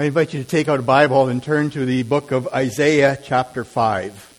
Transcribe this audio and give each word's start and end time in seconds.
I 0.00 0.04
invite 0.04 0.32
you 0.32 0.42
to 0.42 0.48
take 0.48 0.66
out 0.66 0.80
a 0.80 0.82
Bible 0.82 1.28
and 1.28 1.42
turn 1.42 1.68
to 1.72 1.84
the 1.84 2.04
book 2.04 2.30
of 2.30 2.48
Isaiah, 2.54 3.18
chapter 3.22 3.64
5. 3.64 4.32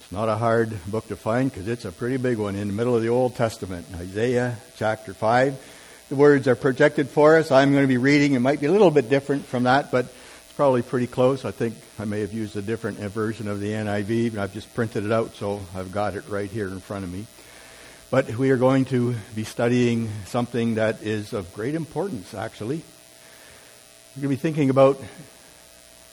It's 0.00 0.10
not 0.10 0.28
a 0.28 0.34
hard 0.34 0.76
book 0.88 1.06
to 1.06 1.14
find 1.14 1.52
because 1.52 1.68
it's 1.68 1.84
a 1.84 1.92
pretty 1.92 2.16
big 2.16 2.38
one 2.38 2.56
in 2.56 2.66
the 2.66 2.74
middle 2.74 2.96
of 2.96 3.02
the 3.02 3.10
Old 3.10 3.36
Testament. 3.36 3.86
Isaiah, 3.94 4.56
chapter 4.74 5.14
5. 5.14 6.06
The 6.08 6.16
words 6.16 6.48
are 6.48 6.56
projected 6.56 7.08
for 7.08 7.36
us. 7.36 7.52
I'm 7.52 7.70
going 7.70 7.84
to 7.84 7.86
be 7.86 7.96
reading. 7.96 8.32
It 8.32 8.40
might 8.40 8.60
be 8.60 8.66
a 8.66 8.72
little 8.72 8.90
bit 8.90 9.08
different 9.08 9.44
from 9.46 9.62
that, 9.62 9.92
but 9.92 10.06
it's 10.06 10.52
probably 10.56 10.82
pretty 10.82 11.06
close. 11.06 11.44
I 11.44 11.52
think 11.52 11.76
I 12.00 12.06
may 12.06 12.22
have 12.22 12.32
used 12.32 12.56
a 12.56 12.62
different 12.62 12.98
version 12.98 13.46
of 13.46 13.60
the 13.60 13.70
NIV, 13.70 14.34
but 14.34 14.40
I've 14.40 14.52
just 14.52 14.74
printed 14.74 15.04
it 15.04 15.12
out, 15.12 15.36
so 15.36 15.60
I've 15.76 15.92
got 15.92 16.16
it 16.16 16.24
right 16.28 16.50
here 16.50 16.66
in 16.66 16.80
front 16.80 17.04
of 17.04 17.12
me. 17.12 17.24
But 18.12 18.36
we 18.36 18.50
are 18.50 18.58
going 18.58 18.84
to 18.86 19.14
be 19.34 19.44
studying 19.44 20.10
something 20.26 20.74
that 20.74 21.02
is 21.02 21.32
of 21.32 21.54
great 21.54 21.74
importance, 21.74 22.34
actually. 22.34 22.82
We're 24.14 24.20
going 24.20 24.36
to 24.36 24.36
be 24.36 24.36
thinking 24.36 24.68
about 24.68 25.00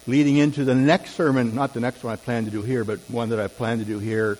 leading 0.08 0.38
into 0.38 0.64
the 0.64 0.76
next 0.76 1.16
sermon, 1.16 1.54
not 1.54 1.74
the 1.74 1.82
next 1.82 2.02
one 2.02 2.14
I 2.14 2.16
plan 2.16 2.46
to 2.46 2.52
do 2.52 2.62
here, 2.62 2.86
but 2.86 3.00
one 3.10 3.32
that 3.32 3.42
I 3.42 3.50
plan 3.50 3.80
to 3.80 3.84
do 3.84 4.00
here 4.00 4.38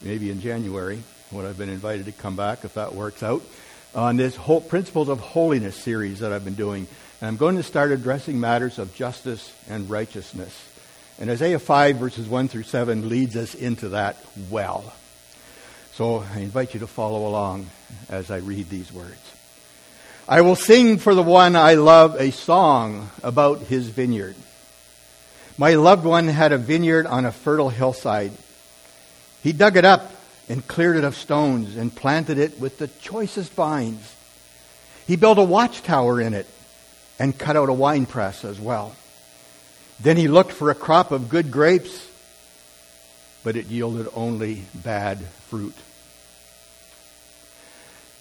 maybe 0.00 0.30
in 0.30 0.40
January, 0.40 1.02
when 1.32 1.44
I've 1.44 1.58
been 1.58 1.68
invited 1.68 2.06
to 2.06 2.12
come 2.12 2.34
back, 2.34 2.64
if 2.64 2.72
that 2.74 2.94
works 2.94 3.22
out, 3.22 3.42
on 3.94 4.16
this 4.16 4.34
whole 4.34 4.62
Principles 4.62 5.10
of 5.10 5.20
Holiness 5.20 5.76
series 5.76 6.20
that 6.20 6.32
I've 6.32 6.46
been 6.46 6.54
doing. 6.54 6.86
And 7.20 7.28
I'm 7.28 7.36
going 7.36 7.56
to 7.56 7.62
start 7.62 7.92
addressing 7.92 8.40
matters 8.40 8.78
of 8.78 8.94
justice 8.94 9.52
and 9.68 9.90
righteousness. 9.90 10.58
And 11.20 11.28
Isaiah 11.28 11.58
5, 11.58 11.96
verses 11.96 12.26
1 12.26 12.48
through 12.48 12.62
7, 12.62 13.10
leads 13.10 13.36
us 13.36 13.54
into 13.54 13.90
that 13.90 14.16
well. 14.50 14.94
So 15.94 16.24
I 16.34 16.38
invite 16.38 16.72
you 16.72 16.80
to 16.80 16.86
follow 16.86 17.28
along 17.28 17.66
as 18.08 18.30
I 18.30 18.38
read 18.38 18.70
these 18.70 18.90
words. 18.90 19.20
I 20.26 20.40
will 20.40 20.56
sing 20.56 20.96
for 20.96 21.14
the 21.14 21.22
one 21.22 21.54
I 21.54 21.74
love 21.74 22.18
a 22.18 22.30
song 22.30 23.10
about 23.22 23.58
his 23.58 23.88
vineyard. 23.88 24.36
My 25.58 25.74
loved 25.74 26.06
one 26.06 26.28
had 26.28 26.52
a 26.52 26.58
vineyard 26.58 27.06
on 27.06 27.26
a 27.26 27.32
fertile 27.32 27.68
hillside. 27.68 28.32
He 29.42 29.52
dug 29.52 29.76
it 29.76 29.84
up 29.84 30.10
and 30.48 30.66
cleared 30.66 30.96
it 30.96 31.04
of 31.04 31.14
stones 31.14 31.76
and 31.76 31.94
planted 31.94 32.38
it 32.38 32.58
with 32.58 32.78
the 32.78 32.88
choicest 32.88 33.52
vines. 33.52 34.14
He 35.06 35.16
built 35.16 35.36
a 35.36 35.44
watchtower 35.44 36.22
in 36.22 36.32
it 36.32 36.46
and 37.18 37.38
cut 37.38 37.56
out 37.56 37.68
a 37.68 37.74
wine 37.74 38.06
press 38.06 38.46
as 38.46 38.58
well. 38.58 38.96
Then 40.00 40.16
he 40.16 40.26
looked 40.26 40.52
for 40.52 40.70
a 40.70 40.74
crop 40.74 41.10
of 41.10 41.28
good 41.28 41.50
grapes 41.50 42.08
but 43.44 43.56
it 43.56 43.66
yielded 43.66 44.08
only 44.14 44.64
bad 44.74 45.18
fruit. 45.48 45.74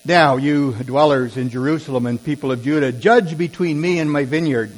Now, 0.04 0.38
you 0.38 0.74
dwellers 0.74 1.38
in 1.38 1.50
Jerusalem 1.50 2.08
and 2.08 2.24
people 2.24 2.52
of 2.52 2.64
Judah, 2.64 2.92
judge 2.92 3.38
between 3.38 3.80
me 3.80 4.00
and 4.00 4.12
my 4.12 4.26
vineyard. 4.26 4.72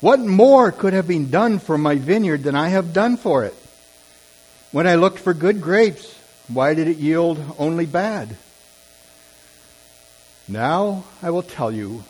What 0.00 0.20
more 0.20 0.70
could 0.70 0.92
have 0.92 1.08
been 1.08 1.30
done 1.30 1.58
for 1.58 1.76
my 1.76 1.96
vineyard 1.96 2.44
than 2.44 2.54
I 2.54 2.68
have 2.68 2.92
done 2.92 3.16
for 3.16 3.44
it? 3.44 3.54
When 4.70 4.86
I 4.86 4.94
looked 4.94 5.18
for 5.18 5.34
good 5.34 5.60
grapes, 5.60 6.16
why 6.46 6.74
did 6.74 6.86
it 6.86 6.98
yield 6.98 7.42
only 7.58 7.86
bad? 7.86 8.36
Now 10.46 11.04
I 11.22 11.30
will 11.30 11.42
tell 11.42 11.72
you 11.72 12.04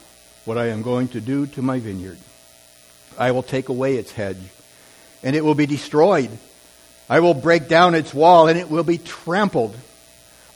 what 0.45 0.59
I 0.59 0.69
am 0.69 0.83
going 0.83 1.09
to 1.09 1.21
do 1.21 1.47
to 1.47 1.63
my 1.63 1.79
vineyard. 1.79 2.19
I 3.19 3.33
will 3.33 3.43
take 3.43 3.71
away 3.71 3.97
its 3.97 4.13
hedge, 4.13 4.41
and 5.23 5.35
it 5.35 5.45
will 5.45 5.55
be 5.55 5.67
destroyed 5.67 6.31
I 7.11 7.19
will 7.19 7.35
break 7.35 7.67
down 7.67 7.97
its 7.97 8.15
wall 8.15 8.47
and 8.47 8.57
it 8.57 8.71
will 8.71 8.85
be 8.85 8.97
trampled. 8.97 9.77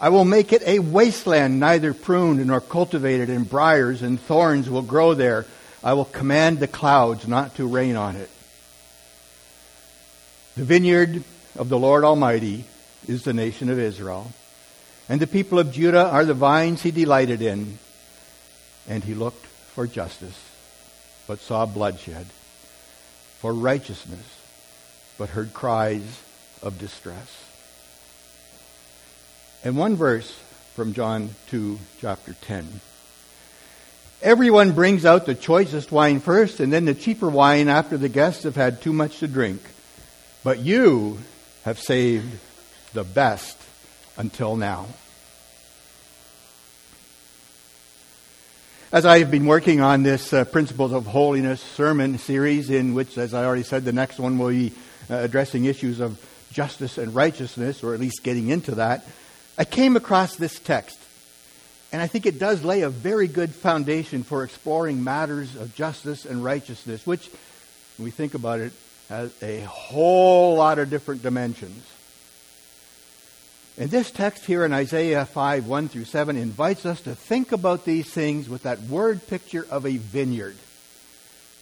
I 0.01 0.11
will 0.11 0.25
make 0.25 0.53
it 0.53 0.63
a 0.65 0.79
wasteland, 0.79 1.59
neither 1.59 1.93
pruned 1.93 2.47
nor 2.47 2.61
cultivated, 2.61 3.29
and 3.29 3.49
briars 3.49 4.03
and 4.03 4.21
thorns 4.21 4.71
will 4.71 4.83
grow 4.83 5.15
there. 5.15 5.47
I 5.83 5.95
will 5.95 6.05
command 6.05 6.61
the 6.61 6.69
clouds 6.69 7.27
not 7.27 7.57
to 7.57 7.67
rain 7.67 7.97
on 7.97 8.15
it. 8.15 8.31
The 10.57 10.65
vineyard 10.65 11.25
of 11.57 11.69
the 11.69 11.79
Lord 11.79 12.05
Almighty 12.05 12.65
is 13.09 13.25
the 13.25 13.33
nation 13.33 13.69
of 13.69 13.81
Israel, 13.81 14.31
and 15.09 15.21
the 15.21 15.27
people 15.27 15.59
of 15.59 15.73
Judah 15.73 16.07
are 16.07 16.25
the 16.25 16.35
vines 16.35 16.83
he 16.83 16.93
delighted 16.93 17.43
in. 17.43 17.79
And 18.89 19.03
he 19.03 19.15
looked 19.15 19.45
for 19.75 19.89
justice, 19.89 20.39
but 21.27 21.41
saw 21.41 21.67
bloodshed, 21.67 22.27
for 23.41 23.53
righteousness, 23.53 24.39
but 25.19 25.31
heard 25.31 25.53
cries 25.53 26.21
of 26.65 26.79
distress. 26.79 27.45
And 29.63 29.77
one 29.77 29.97
verse 29.97 30.33
from 30.75 30.93
John 30.95 31.31
2, 31.49 31.79
chapter 32.01 32.35
10. 32.41 32.81
Everyone 34.23 34.73
brings 34.73 35.05
out 35.05 35.27
the 35.27 35.35
choicest 35.35 35.93
wine 35.93 36.19
first 36.19 36.59
and 36.59 36.73
then 36.73 36.87
the 36.87 36.95
cheaper 36.95 37.29
wine 37.29 37.69
after 37.69 37.97
the 37.97 38.09
guests 38.09 38.43
have 38.43 38.57
had 38.57 38.81
too 38.81 38.93
much 38.93 39.19
to 39.21 39.29
drink. 39.29 39.61
But 40.43 40.59
you 40.59 41.19
have 41.65 41.79
saved 41.79 42.39
the 42.95 43.05
best 43.05 43.59
until 44.17 44.57
now. 44.57 44.87
As 48.91 49.05
I 49.05 49.19
have 49.19 49.31
been 49.31 49.47
working 49.47 49.81
on 49.81 50.05
this 50.05 50.33
uh, 50.33 50.45
Principles 50.45 50.93
of 50.93 51.07
Holiness 51.07 51.61
sermon 51.61 52.17
series, 52.19 52.71
in 52.71 52.95
which, 52.95 53.19
as 53.19 53.35
I 53.35 53.45
already 53.45 53.65
said, 53.65 53.85
the 53.85 53.93
next 53.93 54.21
one 54.21 54.39
will 54.39 54.51
be 54.51 54.73
uh, 55.11 55.17
addressing 55.17 55.65
issues 55.65 55.99
of 55.99 56.17
justice 56.55 56.97
and 56.97 57.15
righteousness, 57.15 57.83
or 57.85 57.93
at 57.93 58.01
least 58.01 58.23
getting 58.23 58.49
into 58.49 58.77
that, 58.77 59.05
I 59.59 59.65
came 59.65 59.97
across 59.97 60.37
this 60.37 60.59
text. 60.59 60.99
And 61.93 62.01
I 62.01 62.07
think 62.07 62.27
it 62.27 62.39
does 62.39 62.65
lay 62.65 62.81
a 62.81 62.91
very 62.91 63.29
good 63.29 63.55
foundation 63.55 64.23
for 64.23 64.43
exploring 64.43 65.05
matters 65.05 65.55
of 65.55 65.75
justice 65.75 66.25
and 66.25 66.43
righteousness, 66.43 67.07
which, 67.07 67.29
when 67.99 68.05
we 68.05 68.11
think 68.11 68.35
about 68.35 68.61
it, 68.61 68.73
has 69.09 69.33
a 69.43 69.61
whole 69.61 70.57
lot 70.57 70.79
of 70.79 70.91
different 70.91 71.23
dimensions. 71.23 71.85
And 73.77 73.91
this 73.91 74.11
text 74.11 74.45
here 74.47 74.65
in 74.65 74.73
Isaiah 74.73 75.25
5, 75.25 75.67
1 75.67 75.89
through 75.89 76.05
7 76.05 76.37
invites 76.37 76.87
us 76.87 77.01
to 77.03 77.15
think 77.15 77.53
about 77.53 77.85
these 77.85 78.09
things 78.09 78.49
with 78.49 78.63
that 78.63 78.81
word 78.83 79.27
picture 79.27 79.67
of 79.69 79.85
a 79.85 79.97
vineyard 79.97 80.57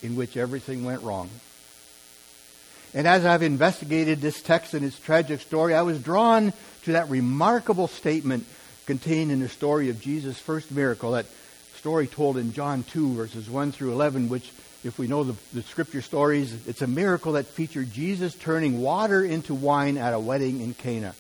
in 0.03 0.17
which 0.17 0.37
everything 0.37 0.85
went 0.85 1.03
wrong. 1.03 1.31
And 2.95 3.07
as 3.07 3.25
I've 3.25 3.43
investigated 3.43 4.21
this 4.21 4.43
text 4.43 4.75
and 4.75 4.85
its 4.85 4.99
tragic 4.99 5.41
story, 5.41 5.75
I 5.75 5.83
was 5.83 6.03
drawn 6.03 6.53
to 6.85 6.93
that 6.93 7.09
remarkable 7.09 7.89
statement 7.89 8.47
contained 8.87 9.33
in 9.33 9.41
the 9.41 9.49
story 9.49 9.89
of 9.89 10.01
Jesus' 10.01 10.39
first 10.39 10.71
miracle, 10.71 11.13
that 11.13 11.27
story 11.77 12.07
told 12.07 12.37
in 12.37 12.53
John 12.53 12.83
2, 12.83 13.15
verses 13.15 13.49
1 13.49 13.73
through 13.73 13.93
11, 13.93 14.29
which, 14.29 14.51
if 14.85 14.99
we 14.99 15.07
know 15.07 15.25
the, 15.25 15.37
the 15.55 15.63
scripture 15.63 16.03
stories, 16.03 16.67
it's 16.67 16.83
a 16.83 16.87
miracle 16.87 17.33
that 17.33 17.47
featured 17.47 17.93
Jesus 17.93 18.35
turning 18.35 18.83
water 18.83 19.25
into 19.25 19.55
wine 19.55 19.97
at 19.97 20.13
a 20.13 20.21
wedding 20.21 20.61
in 20.61 20.75
Cana. 20.75 21.15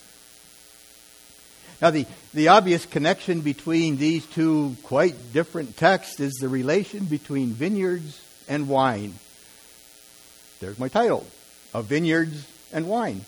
Now, 1.81 1.91
the, 1.91 2.07
the 2.35 2.49
obvious 2.49 2.85
connection 2.85 3.41
between 3.41 3.97
these 3.97 4.27
two 4.27 4.77
quite 4.83 5.33
different 5.33 5.77
texts 5.77 6.21
is 6.21 6.35
the 6.35 6.49
relation 6.49 7.07
between 7.07 7.49
vineyards 7.49 8.21
and 8.47 8.69
wine. 8.69 9.15
There's 10.61 10.79
my 10.79 10.89
title 10.89 11.27
of 11.73 11.87
vineyards 11.87 12.47
and 12.73 12.89
wine. 12.89 13.25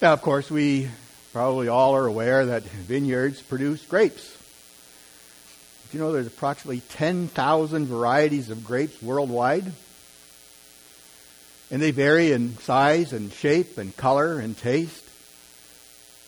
Now, 0.00 0.12
of 0.12 0.22
course, 0.22 0.50
we 0.50 0.88
probably 1.32 1.68
all 1.68 1.94
are 1.94 2.06
aware 2.06 2.46
that 2.46 2.62
vineyards 2.62 3.40
produce 3.40 3.84
grapes. 3.84 4.36
Do 5.90 5.98
you 5.98 6.04
know 6.04 6.12
there's 6.12 6.26
approximately 6.26 6.80
10,000 6.80 7.86
varieties 7.86 8.50
of 8.50 8.64
grapes 8.64 9.00
worldwide? 9.02 9.70
And 11.70 11.80
they 11.80 11.90
vary 11.90 12.32
in 12.32 12.58
size 12.58 13.12
and 13.12 13.32
shape 13.32 13.78
and 13.78 13.96
color 13.96 14.38
and 14.38 14.56
taste. 14.56 15.04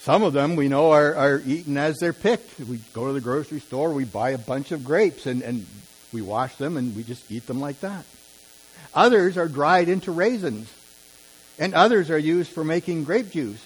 Some 0.01 0.23
of 0.23 0.35
them 0.35 0.57
we 0.57 0.69
know 0.69 0.91
are, 0.91 1.15
are 1.15 1.43
eaten 1.47 1.79
as 1.79 1.97
they're 1.99 2.13
picked. 2.13 2.61
We 2.61 2.79
go 2.93 3.07
to 3.07 3.15
the 3.15 3.21
grocery 3.21 3.61
store, 3.61 3.93
we 3.93 4.05
buy 4.05 4.31
a 4.31 4.39
bunch 4.39 4.71
of 4.71 4.85
grapes, 4.85 5.25
and, 5.25 5.43
and 5.43 5.67
we 6.13 6.21
wash 6.21 6.55
them 6.57 6.77
and 6.77 6.95
we 6.95 7.03
just 7.03 7.31
eat 7.33 7.47
them 7.47 7.61
like 7.61 7.81
that. 7.81 8.05
Others 8.95 9.37
are 9.37 9.49
dried 9.49 9.89
into 9.89 10.13
raisins, 10.13 10.73
and 11.59 11.75
others 11.75 12.11
are 12.11 12.19
used 12.19 12.51
for 12.51 12.65
making 12.65 13.05
grape 13.05 13.31
juice. 13.31 13.63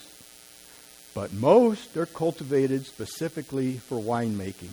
But 1.14 1.32
most 1.32 1.96
are 1.96 2.06
cultivated 2.06 2.86
specifically 2.86 3.74
for 3.74 3.98
winemaking. 3.98 4.70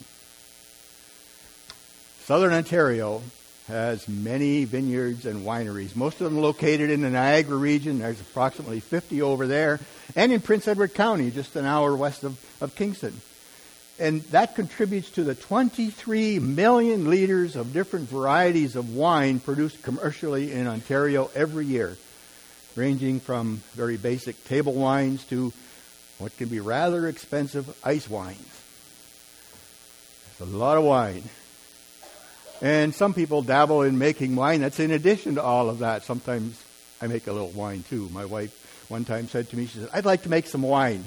Southern 2.23 2.53
Ontario 2.53 3.21
has 3.67 4.07
many 4.07 4.63
vineyards 4.65 5.25
and 5.25 5.45
wineries, 5.45 5.95
most 5.95 6.21
of 6.21 6.25
them 6.25 6.39
located 6.39 6.89
in 6.89 7.01
the 7.01 7.09
Niagara 7.09 7.57
region. 7.57 7.99
There's 7.99 8.21
approximately 8.21 8.79
50 8.79 9.21
over 9.21 9.47
there, 9.47 9.79
and 10.15 10.31
in 10.31 10.39
Prince 10.39 10.67
Edward 10.67 10.93
County, 10.93 11.31
just 11.31 11.55
an 11.55 11.65
hour 11.65 11.95
west 11.95 12.23
of, 12.23 12.39
of 12.61 12.75
Kingston. 12.75 13.19
And 13.97 14.21
that 14.23 14.55
contributes 14.55 15.09
to 15.11 15.23
the 15.23 15.35
23 15.35 16.39
million 16.39 17.09
liters 17.09 17.55
of 17.55 17.71
different 17.71 18.09
varieties 18.09 18.75
of 18.75 18.93
wine 18.93 19.39
produced 19.39 19.81
commercially 19.83 20.51
in 20.51 20.67
Ontario 20.67 21.31
every 21.33 21.65
year, 21.65 21.95
ranging 22.75 23.21
from 23.21 23.61
very 23.73 23.95
basic 23.95 24.43
table 24.45 24.73
wines 24.73 25.23
to 25.25 25.53
what 26.17 26.35
can 26.37 26.49
be 26.49 26.59
rather 26.59 27.07
expensive 27.07 27.73
ice 27.85 28.09
wines. 28.09 28.61
It's 30.31 30.41
a 30.41 30.45
lot 30.45 30.77
of 30.77 30.83
wine. 30.83 31.23
And 32.61 32.93
some 32.93 33.13
people 33.13 33.41
dabble 33.41 33.83
in 33.83 33.97
making 33.97 34.35
wine. 34.35 34.59
That's 34.59 34.79
in 34.79 34.91
addition 34.91 35.35
to 35.35 35.41
all 35.41 35.69
of 35.69 35.79
that. 35.79 36.03
Sometimes 36.03 36.61
I 37.01 37.07
make 37.07 37.27
a 37.27 37.31
little 37.31 37.51
wine 37.51 37.83
too. 37.89 38.09
My 38.11 38.25
wife 38.25 38.85
one 38.89 39.05
time 39.05 39.29
said 39.29 39.49
to 39.49 39.57
me, 39.57 39.67
she 39.67 39.79
said, 39.79 39.89
I'd 39.93 40.05
like 40.05 40.23
to 40.23 40.29
make 40.29 40.47
some 40.47 40.61
wine. 40.61 41.05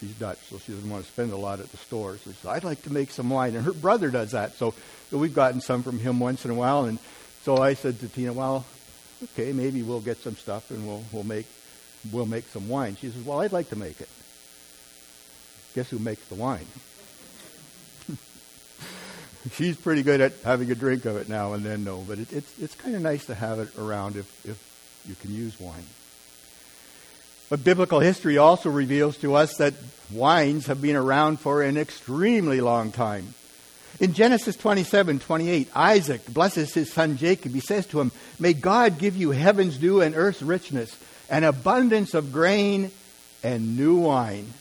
She's 0.00 0.14
Dutch, 0.14 0.38
so 0.48 0.58
she 0.58 0.72
doesn't 0.72 0.88
want 0.88 1.04
to 1.04 1.12
spend 1.12 1.30
a 1.30 1.36
lot 1.36 1.60
at 1.60 1.70
the 1.70 1.76
store. 1.76 2.16
So 2.16 2.30
she 2.30 2.36
said, 2.38 2.52
I'd 2.52 2.64
like 2.64 2.82
to 2.82 2.92
make 2.92 3.10
some 3.10 3.28
wine. 3.28 3.54
And 3.54 3.66
her 3.66 3.72
brother 3.74 4.10
does 4.10 4.30
that. 4.30 4.54
So, 4.54 4.74
we've 5.12 5.34
gotten 5.34 5.60
some 5.60 5.82
from 5.82 5.98
him 5.98 6.18
once 6.18 6.46
in 6.46 6.50
a 6.50 6.54
while. 6.54 6.86
And 6.86 6.98
so 7.42 7.58
I 7.58 7.74
said 7.74 8.00
to 8.00 8.08
Tina, 8.08 8.32
well, 8.32 8.64
okay, 9.22 9.52
maybe 9.52 9.82
we'll 9.82 10.00
get 10.00 10.16
some 10.18 10.36
stuff 10.36 10.70
and 10.70 10.86
we'll, 10.86 11.04
we'll 11.12 11.24
make, 11.24 11.46
we'll 12.10 12.24
make 12.24 12.46
some 12.48 12.66
wine. 12.68 12.96
She 12.96 13.10
says, 13.10 13.22
well, 13.22 13.42
I'd 13.42 13.52
like 13.52 13.68
to 13.70 13.76
make 13.76 14.00
it. 14.00 14.08
Guess 15.74 15.90
who 15.90 15.98
makes 15.98 16.26
the 16.28 16.34
wine? 16.34 16.66
She's 19.52 19.76
pretty 19.76 20.02
good 20.02 20.22
at 20.22 20.32
having 20.42 20.70
a 20.70 20.74
drink 20.74 21.04
of 21.04 21.16
it 21.16 21.28
now 21.28 21.52
and 21.52 21.62
then, 21.62 21.84
no. 21.84 21.98
But 21.98 22.20
it, 22.20 22.32
it's, 22.32 22.58
it's 22.58 22.74
kind 22.74 22.96
of 22.96 23.02
nice 23.02 23.26
to 23.26 23.34
have 23.34 23.58
it 23.58 23.76
around 23.78 24.16
if, 24.16 24.46
if 24.46 25.04
you 25.06 25.14
can 25.14 25.34
use 25.34 25.60
wine. 25.60 25.84
But 27.50 27.64
biblical 27.64 27.98
history 27.98 28.38
also 28.38 28.70
reveals 28.70 29.18
to 29.18 29.34
us 29.34 29.56
that 29.56 29.74
wines 30.12 30.66
have 30.66 30.80
been 30.80 30.96
around 30.96 31.40
for 31.40 31.62
an 31.62 31.76
extremely 31.76 32.60
long 32.60 32.92
time. 32.92 33.34
In 33.98 34.14
Genesis 34.14 34.56
27, 34.56 35.18
28, 35.18 35.68
Isaac 35.74 36.26
blesses 36.32 36.72
his 36.72 36.92
son 36.92 37.16
Jacob. 37.16 37.52
He 37.52 37.60
says 37.60 37.86
to 37.88 38.00
him, 38.00 38.12
May 38.38 38.54
God 38.54 38.98
give 38.98 39.16
you 39.16 39.32
heaven's 39.32 39.76
dew 39.76 40.00
and 40.00 40.14
earth's 40.14 40.42
richness, 40.42 40.96
an 41.28 41.44
abundance 41.44 42.14
of 42.14 42.32
grain 42.32 42.92
and 43.42 43.76
new 43.76 43.98
wine. 43.98 44.54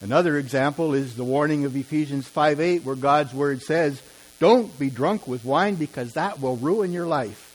Another 0.00 0.38
example 0.38 0.94
is 0.94 1.14
the 1.14 1.24
warning 1.24 1.64
of 1.64 1.76
Ephesians 1.76 2.26
5 2.28 2.60
8, 2.60 2.84
where 2.84 2.96
God's 2.96 3.34
word 3.34 3.62
says, 3.62 4.00
Don't 4.38 4.76
be 4.78 4.88
drunk 4.88 5.26
with 5.26 5.44
wine 5.44 5.74
because 5.74 6.14
that 6.14 6.40
will 6.40 6.56
ruin 6.56 6.92
your 6.92 7.06
life. 7.06 7.48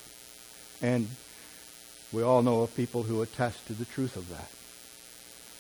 And 0.82 1.08
we 2.12 2.24
all 2.24 2.42
know 2.42 2.62
of 2.62 2.75
people 2.75 3.04
who 3.04 3.21
attest 3.21 3.68
to 3.68 3.74
the 3.74 3.86
truth 3.86 4.15
of 4.15 4.30
that. 4.30 4.50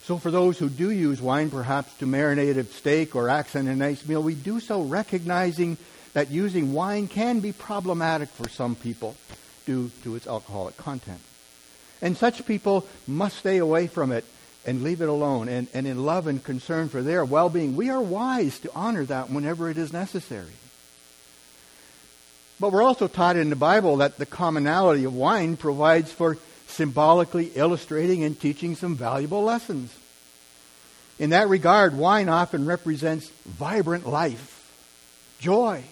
So, 0.03 0.17
for 0.17 0.31
those 0.31 0.57
who 0.57 0.69
do 0.69 0.89
use 0.89 1.21
wine, 1.21 1.49
perhaps 1.49 1.93
to 1.97 2.05
marinate 2.05 2.57
a 2.57 2.63
steak 2.63 3.15
or 3.15 3.27
accent 3.27 3.67
a 3.67 3.75
nice 3.75 4.07
meal, 4.07 4.23
we 4.23 4.35
do 4.35 4.61
so 4.61 4.81
recognizing 4.81 5.77
that 6.13 6.31
using 6.31 6.73
wine 6.73 7.09
can 7.09 7.41
be 7.41 7.51
problematic 7.51 8.29
for 8.29 8.47
some 8.47 8.75
people 8.75 9.15
due 9.65 9.91
to 10.03 10.15
its 10.15 10.25
alcoholic 10.25 10.77
content. 10.77 11.19
And 12.01 12.15
such 12.15 12.45
people 12.45 12.87
must 13.05 13.37
stay 13.37 13.57
away 13.57 13.87
from 13.87 14.11
it 14.11 14.23
and 14.65 14.83
leave 14.83 15.01
it 15.01 15.09
alone. 15.09 15.49
And, 15.49 15.67
and 15.73 15.85
in 15.85 16.05
love 16.05 16.27
and 16.27 16.43
concern 16.43 16.87
for 16.87 17.01
their 17.01 17.25
well 17.25 17.49
being, 17.49 17.75
we 17.75 17.89
are 17.89 18.01
wise 18.01 18.59
to 18.59 18.71
honor 18.73 19.03
that 19.05 19.29
whenever 19.29 19.69
it 19.69 19.77
is 19.77 19.91
necessary. 19.91 20.53
But 22.59 22.71
we're 22.71 22.83
also 22.83 23.07
taught 23.07 23.35
in 23.35 23.49
the 23.49 23.55
Bible 23.55 23.97
that 23.97 24.17
the 24.17 24.25
commonality 24.25 25.03
of 25.03 25.13
wine 25.13 25.57
provides 25.57 26.11
for 26.11 26.37
symbolically 26.67 27.51
illustrating 27.55 28.23
and 28.23 28.39
teaching 28.39 28.75
some 28.75 28.95
valuable 28.95 29.43
lessons. 29.43 29.93
In 31.19 31.31
that 31.31 31.49
regard, 31.49 31.97
wine 31.97 32.29
often 32.29 32.65
represents 32.65 33.29
vibrant 33.45 34.07
life, 34.07 34.71
joy, 35.39 35.83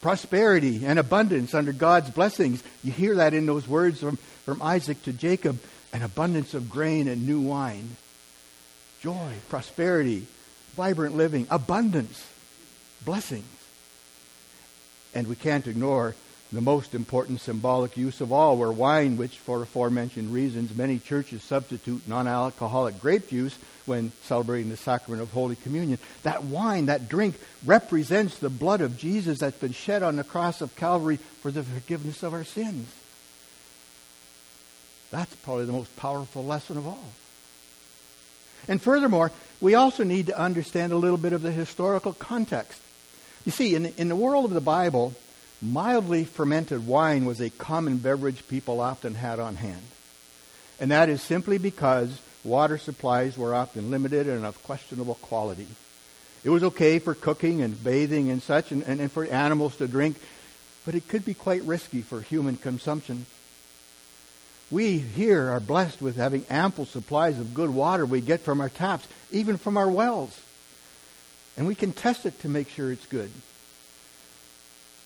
prosperity, 0.00 0.86
and 0.86 0.98
abundance 0.98 1.54
under 1.54 1.72
God's 1.72 2.10
blessings. 2.10 2.62
You 2.84 2.92
hear 2.92 3.16
that 3.16 3.34
in 3.34 3.46
those 3.46 3.66
words 3.66 4.00
from, 4.00 4.16
from 4.44 4.62
Isaac 4.62 5.02
to 5.04 5.12
Jacob 5.12 5.58
an 5.92 6.02
abundance 6.02 6.52
of 6.52 6.68
grain 6.68 7.08
and 7.08 7.26
new 7.26 7.40
wine. 7.40 7.96
Joy, 9.00 9.32
prosperity, 9.48 10.26
vibrant 10.74 11.16
living, 11.16 11.46
abundance, 11.50 12.26
blessings. 13.04 13.55
And 15.16 15.28
we 15.28 15.34
can't 15.34 15.66
ignore 15.66 16.14
the 16.52 16.60
most 16.60 16.94
important 16.94 17.40
symbolic 17.40 17.96
use 17.96 18.20
of 18.20 18.32
all, 18.32 18.58
where 18.58 18.70
wine, 18.70 19.16
which 19.16 19.38
for 19.38 19.62
aforementioned 19.62 20.30
reasons 20.30 20.76
many 20.76 20.98
churches 20.98 21.42
substitute 21.42 22.06
non 22.06 22.28
alcoholic 22.28 23.00
grape 23.00 23.30
juice 23.30 23.58
when 23.86 24.12
celebrating 24.24 24.68
the 24.68 24.76
sacrament 24.76 25.22
of 25.22 25.30
Holy 25.30 25.56
Communion, 25.56 25.98
that 26.22 26.44
wine, 26.44 26.86
that 26.86 27.08
drink, 27.08 27.34
represents 27.64 28.36
the 28.36 28.50
blood 28.50 28.82
of 28.82 28.98
Jesus 28.98 29.38
that's 29.38 29.56
been 29.56 29.72
shed 29.72 30.02
on 30.02 30.16
the 30.16 30.22
cross 30.22 30.60
of 30.60 30.76
Calvary 30.76 31.16
for 31.16 31.50
the 31.50 31.62
forgiveness 31.62 32.22
of 32.22 32.34
our 32.34 32.44
sins. 32.44 32.86
That's 35.10 35.34
probably 35.36 35.64
the 35.64 35.72
most 35.72 35.96
powerful 35.96 36.44
lesson 36.44 36.76
of 36.76 36.86
all. 36.86 37.08
And 38.68 38.82
furthermore, 38.82 39.32
we 39.62 39.74
also 39.74 40.04
need 40.04 40.26
to 40.26 40.38
understand 40.38 40.92
a 40.92 40.96
little 40.96 41.16
bit 41.16 41.32
of 41.32 41.40
the 41.40 41.52
historical 41.52 42.12
context. 42.12 42.82
You 43.46 43.52
see, 43.52 43.76
in, 43.76 43.86
in 43.96 44.08
the 44.08 44.16
world 44.16 44.44
of 44.44 44.50
the 44.50 44.60
Bible, 44.60 45.14
mildly 45.62 46.24
fermented 46.24 46.84
wine 46.84 47.24
was 47.24 47.40
a 47.40 47.48
common 47.48 47.98
beverage 47.98 48.46
people 48.48 48.80
often 48.80 49.14
had 49.14 49.38
on 49.38 49.54
hand. 49.54 49.82
And 50.80 50.90
that 50.90 51.08
is 51.08 51.22
simply 51.22 51.56
because 51.56 52.20
water 52.42 52.76
supplies 52.76 53.38
were 53.38 53.54
often 53.54 53.90
limited 53.90 54.26
and 54.26 54.44
of 54.44 54.60
questionable 54.64 55.14
quality. 55.14 55.68
It 56.42 56.50
was 56.50 56.64
okay 56.64 56.98
for 56.98 57.14
cooking 57.14 57.62
and 57.62 57.82
bathing 57.82 58.30
and 58.30 58.42
such, 58.42 58.72
and, 58.72 58.82
and, 58.82 59.00
and 59.00 59.12
for 59.12 59.24
animals 59.24 59.76
to 59.76 59.86
drink, 59.86 60.16
but 60.84 60.96
it 60.96 61.06
could 61.06 61.24
be 61.24 61.34
quite 61.34 61.62
risky 61.62 62.02
for 62.02 62.20
human 62.20 62.56
consumption. 62.56 63.26
We 64.72 64.98
here 64.98 65.50
are 65.50 65.60
blessed 65.60 66.02
with 66.02 66.16
having 66.16 66.44
ample 66.50 66.84
supplies 66.84 67.38
of 67.38 67.54
good 67.54 67.70
water 67.70 68.04
we 68.04 68.20
get 68.20 68.40
from 68.40 68.60
our 68.60 68.68
taps, 68.68 69.06
even 69.30 69.56
from 69.56 69.76
our 69.76 69.88
wells. 69.88 70.36
And 71.56 71.66
we 71.66 71.74
can 71.74 71.92
test 71.92 72.26
it 72.26 72.38
to 72.40 72.48
make 72.48 72.68
sure 72.68 72.92
it's 72.92 73.06
good. 73.06 73.30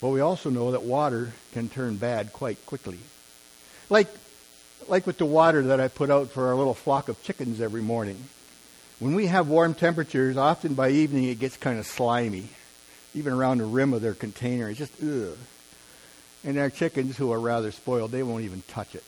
But 0.01 0.09
we 0.09 0.21
also 0.21 0.51
know 0.51 0.73
that 0.73 0.83
water 0.83 1.33
can 1.53 1.69
turn 1.69 1.97
bad 1.97 2.33
quite 2.33 2.65
quickly. 2.67 2.99
Like, 3.89 4.09
like 4.89 5.07
with 5.07 5.19
the 5.19 5.27
water 5.27 5.63
that 5.63 5.81
I 5.81 5.89
put 5.89 6.11
out 6.11 6.31
for 6.31 6.49
our 6.49 6.55
little 6.55 6.75
flock 6.75 7.09
of 7.09 7.23
chickens 7.23 7.61
every 7.61 7.83
morning. 7.83 8.25
When 8.99 9.15
we 9.15 9.27
have 9.27 9.49
warm 9.49 9.75
temperatures, 9.75 10.37
often 10.37 10.75
by 10.75 10.91
evening 10.91 11.25
it 11.25 11.39
gets 11.39 11.57
kind 11.57 11.79
of 11.79 11.87
slimy, 11.87 12.49
even 13.15 13.33
around 13.33 13.59
the 13.59 13.65
rim 13.65 13.93
of 13.93 14.03
their 14.03 14.15
container. 14.15 14.69
It's 14.69 14.79
just, 14.79 15.03
ugh. 15.03 15.37
And 16.45 16.59
our 16.59 16.71
chickens, 16.71 17.17
who 17.17 17.33
are 17.33 17.41
rather 17.41 17.71
spoiled, 17.71 18.11
they 18.11 18.23
won't 18.23 18.45
even 18.45 18.63
touch 18.69 18.95
it. 18.95 19.05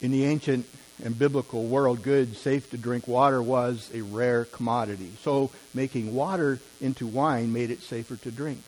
In 0.00 0.10
the 0.10 0.24
ancient 0.24 0.66
and 1.02 1.18
biblical 1.18 1.64
world, 1.64 2.02
good, 2.02 2.36
safe 2.36 2.70
to 2.70 2.78
drink 2.78 3.08
water 3.08 3.42
was 3.42 3.90
a 3.92 4.02
rare 4.02 4.44
commodity. 4.44 5.12
So 5.22 5.50
making 5.72 6.14
water 6.14 6.60
into 6.80 7.06
wine 7.06 7.52
made 7.52 7.70
it 7.70 7.82
safer 7.82 8.16
to 8.16 8.30
drink. 8.30 8.62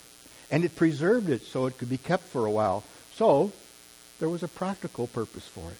And 0.50 0.64
it 0.64 0.76
preserved 0.76 1.28
it 1.28 1.42
so 1.42 1.66
it 1.66 1.78
could 1.78 1.90
be 1.90 1.98
kept 1.98 2.24
for 2.24 2.46
a 2.46 2.50
while. 2.50 2.82
So 3.14 3.52
there 4.18 4.28
was 4.28 4.42
a 4.42 4.48
practical 4.48 5.06
purpose 5.06 5.46
for 5.46 5.70
it. 5.70 5.78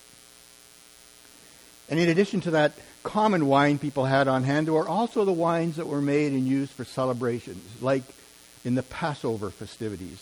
And 1.88 2.00
in 2.00 2.08
addition 2.08 2.40
to 2.42 2.52
that 2.52 2.72
common 3.02 3.46
wine 3.46 3.78
people 3.78 4.04
had 4.04 4.26
on 4.26 4.42
hand, 4.42 4.66
there 4.66 4.74
were 4.74 4.88
also 4.88 5.24
the 5.24 5.32
wines 5.32 5.76
that 5.76 5.86
were 5.86 6.00
made 6.00 6.32
and 6.32 6.46
used 6.46 6.72
for 6.72 6.84
celebrations, 6.84 7.64
like 7.80 8.02
in 8.64 8.74
the 8.74 8.82
Passover 8.82 9.50
festivities, 9.50 10.20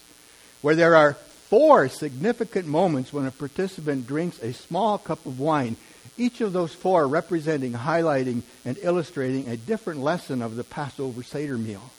where 0.60 0.74
there 0.74 0.94
are 0.94 1.14
four 1.14 1.88
significant 1.88 2.66
moments 2.66 3.12
when 3.12 3.26
a 3.26 3.30
participant 3.30 4.06
drinks 4.06 4.38
a 4.42 4.52
small 4.52 4.98
cup 4.98 5.24
of 5.24 5.40
wine 5.40 5.76
each 6.16 6.40
of 6.40 6.52
those 6.52 6.72
four 6.72 7.06
representing, 7.06 7.72
highlighting, 7.72 8.42
and 8.64 8.78
illustrating 8.82 9.48
a 9.48 9.56
different 9.56 10.00
lesson 10.00 10.42
of 10.42 10.56
the 10.56 10.64
Passover 10.64 11.22
Seder 11.22 11.58
meal. 11.58 11.90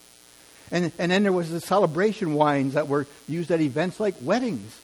And, 0.71 0.91
and 0.97 1.11
then 1.11 1.23
there 1.23 1.31
was 1.31 1.51
the 1.51 1.61
celebration 1.61 2.33
wines 2.33 2.73
that 2.73 2.87
were 2.87 3.05
used 3.27 3.51
at 3.51 3.61
events 3.61 3.99
like 3.99 4.15
weddings, 4.21 4.79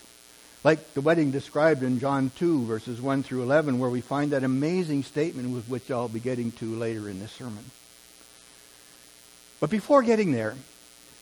like 0.64 0.94
the 0.94 1.02
wedding 1.02 1.32
described 1.32 1.82
in 1.82 2.00
John 2.00 2.32
2, 2.38 2.66
verses 2.66 3.02
1 3.02 3.24
through 3.24 3.44
11, 3.44 3.80
where 3.80 3.90
we 3.90 4.02
find 4.02 4.32
that 4.32 4.44
amazing 4.44 5.04
statement 5.04 5.50
with 5.50 5.68
which 5.68 5.90
I'll 5.90 6.08
be 6.08 6.20
getting 6.20 6.52
to 6.54 6.76
later 6.76 7.10
in 7.10 7.20
this 7.20 7.32
sermon. 7.32 7.64
But 9.60 9.70
before 9.70 10.04
getting 10.04 10.34
there, 10.34 10.56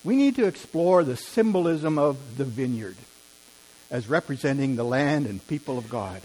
we 0.03 0.15
need 0.15 0.35
to 0.35 0.45
explore 0.45 1.03
the 1.03 1.15
symbolism 1.15 1.97
of 1.97 2.37
the 2.37 2.45
vineyard 2.45 2.97
as 3.91 4.07
representing 4.07 4.75
the 4.75 4.83
land 4.83 5.25
and 5.25 5.45
people 5.47 5.77
of 5.77 5.89
God. 5.89 6.21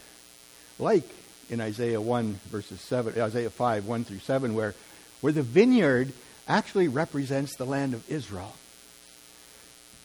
Like 0.79 1.09
in 1.51 1.61
Isaiah 1.61 2.01
1 2.01 2.41
verses 2.51 2.81
7, 2.81 3.21
Isaiah 3.21 3.51
5, 3.51 3.87
1 3.87 4.05
through 4.05 4.19
7, 4.19 4.55
where, 4.55 4.75
where 5.21 5.33
the 5.33 5.43
vineyard 5.43 6.13
actually 6.49 6.89
represents 6.89 7.57
the 7.57 7.65
land 7.65 7.95
of 7.95 8.11
Israel. 8.11 8.55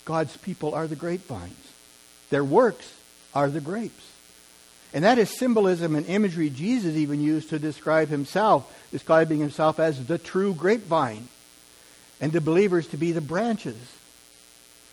God's 0.06 0.36
people 0.38 0.74
are 0.74 0.88
the 0.88 0.96
grapevines. 0.96 1.72
Their 2.30 2.44
works 2.44 2.94
are 3.34 3.50
the 3.50 3.62
grapes. 3.62 4.06
And 4.94 5.04
that 5.04 5.20
is 5.20 5.30
symbolism 5.30 5.96
and 5.96 6.06
imagery 6.08 6.50
Jesus 6.50 6.96
even 6.96 7.22
used 7.22 7.50
to 7.50 7.60
describe 7.60 8.08
himself, 8.08 8.76
describing 8.92 9.40
himself 9.40 9.80
as 9.80 10.06
the 10.06 10.18
true 10.18 10.54
grapevine, 10.54 11.28
and 12.20 12.32
the 12.32 12.42
believers 12.42 12.88
to 12.88 12.98
be 12.98 13.12
the 13.12 13.22
branches. 13.22 13.78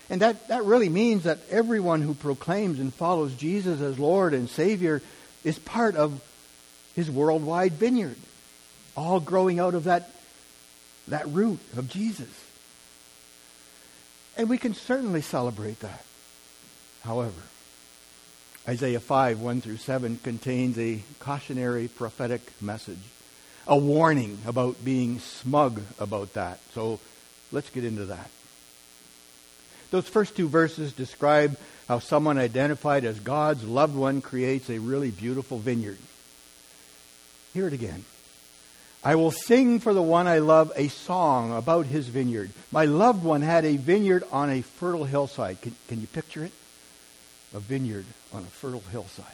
And 0.08 0.20
that, 0.20 0.48
that 0.48 0.64
really 0.64 0.88
means 0.88 1.24
that 1.24 1.38
everyone 1.50 2.02
who 2.02 2.14
proclaims 2.14 2.78
and 2.78 2.92
follows 2.92 3.34
Jesus 3.34 3.80
as 3.80 3.98
Lord 3.98 4.34
and 4.34 4.48
Savior 4.48 5.02
is 5.42 5.58
part 5.58 5.96
of 5.96 6.20
his 6.96 7.10
worldwide 7.10 7.74
vineyard. 7.74 8.16
all 8.96 9.20
growing 9.20 9.60
out 9.60 9.74
of 9.74 9.84
that, 9.84 10.10
that 11.06 11.28
root 11.28 11.60
of 11.76 11.88
Jesus. 11.88 12.30
And 14.38 14.48
we 14.48 14.58
can 14.58 14.74
certainly 14.74 15.20
celebrate 15.20 15.80
that. 15.80 16.04
However, 17.02 17.42
Isaiah 18.66 19.00
5, 19.00 19.40
1 19.40 19.60
through 19.60 19.76
7 19.76 20.18
contains 20.22 20.78
a 20.78 21.02
cautionary 21.20 21.88
prophetic 21.88 22.40
message, 22.60 22.98
a 23.66 23.76
warning 23.76 24.38
about 24.46 24.84
being 24.84 25.20
smug 25.20 25.82
about 26.00 26.32
that. 26.32 26.58
So 26.72 26.98
let's 27.52 27.70
get 27.70 27.84
into 27.84 28.06
that. 28.06 28.30
Those 29.90 30.08
first 30.08 30.36
two 30.36 30.48
verses 30.48 30.92
describe 30.92 31.56
how 31.86 32.00
someone 32.00 32.38
identified 32.38 33.04
as 33.04 33.20
God's 33.20 33.62
loved 33.62 33.94
one 33.94 34.20
creates 34.20 34.68
a 34.68 34.78
really 34.78 35.10
beautiful 35.10 35.58
vineyard. 35.58 35.98
Hear 37.56 37.68
it 37.68 37.72
again. 37.72 38.04
I 39.02 39.14
will 39.14 39.30
sing 39.30 39.80
for 39.80 39.94
the 39.94 40.02
one 40.02 40.26
I 40.26 40.40
love 40.40 40.70
a 40.76 40.88
song 40.88 41.56
about 41.56 41.86
his 41.86 42.06
vineyard. 42.06 42.50
My 42.70 42.84
loved 42.84 43.24
one 43.24 43.40
had 43.40 43.64
a 43.64 43.78
vineyard 43.78 44.24
on 44.30 44.50
a 44.50 44.60
fertile 44.60 45.06
hillside. 45.06 45.62
Can, 45.62 45.74
can 45.88 46.02
you 46.02 46.06
picture 46.06 46.44
it? 46.44 46.52
A 47.54 47.60
vineyard 47.60 48.04
on 48.30 48.42
a 48.42 48.46
fertile 48.46 48.82
hillside. 48.92 49.24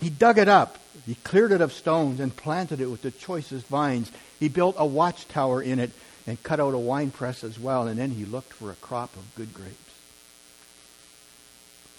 He 0.00 0.10
dug 0.10 0.38
it 0.38 0.48
up. 0.48 0.78
He 1.06 1.14
cleared 1.14 1.52
it 1.52 1.60
of 1.60 1.72
stones 1.72 2.18
and 2.18 2.34
planted 2.34 2.80
it 2.80 2.90
with 2.90 3.02
the 3.02 3.12
choicest 3.12 3.68
vines. 3.68 4.10
He 4.40 4.48
built 4.48 4.74
a 4.76 4.84
watchtower 4.84 5.62
in 5.62 5.78
it 5.78 5.92
and 6.26 6.42
cut 6.42 6.58
out 6.58 6.74
a 6.74 6.78
wine 6.78 7.12
press 7.12 7.44
as 7.44 7.56
well. 7.56 7.86
And 7.86 8.00
then 8.00 8.10
he 8.10 8.24
looked 8.24 8.52
for 8.52 8.72
a 8.72 8.82
crop 8.82 9.14
of 9.14 9.36
good 9.36 9.54
grapes. 9.54 9.76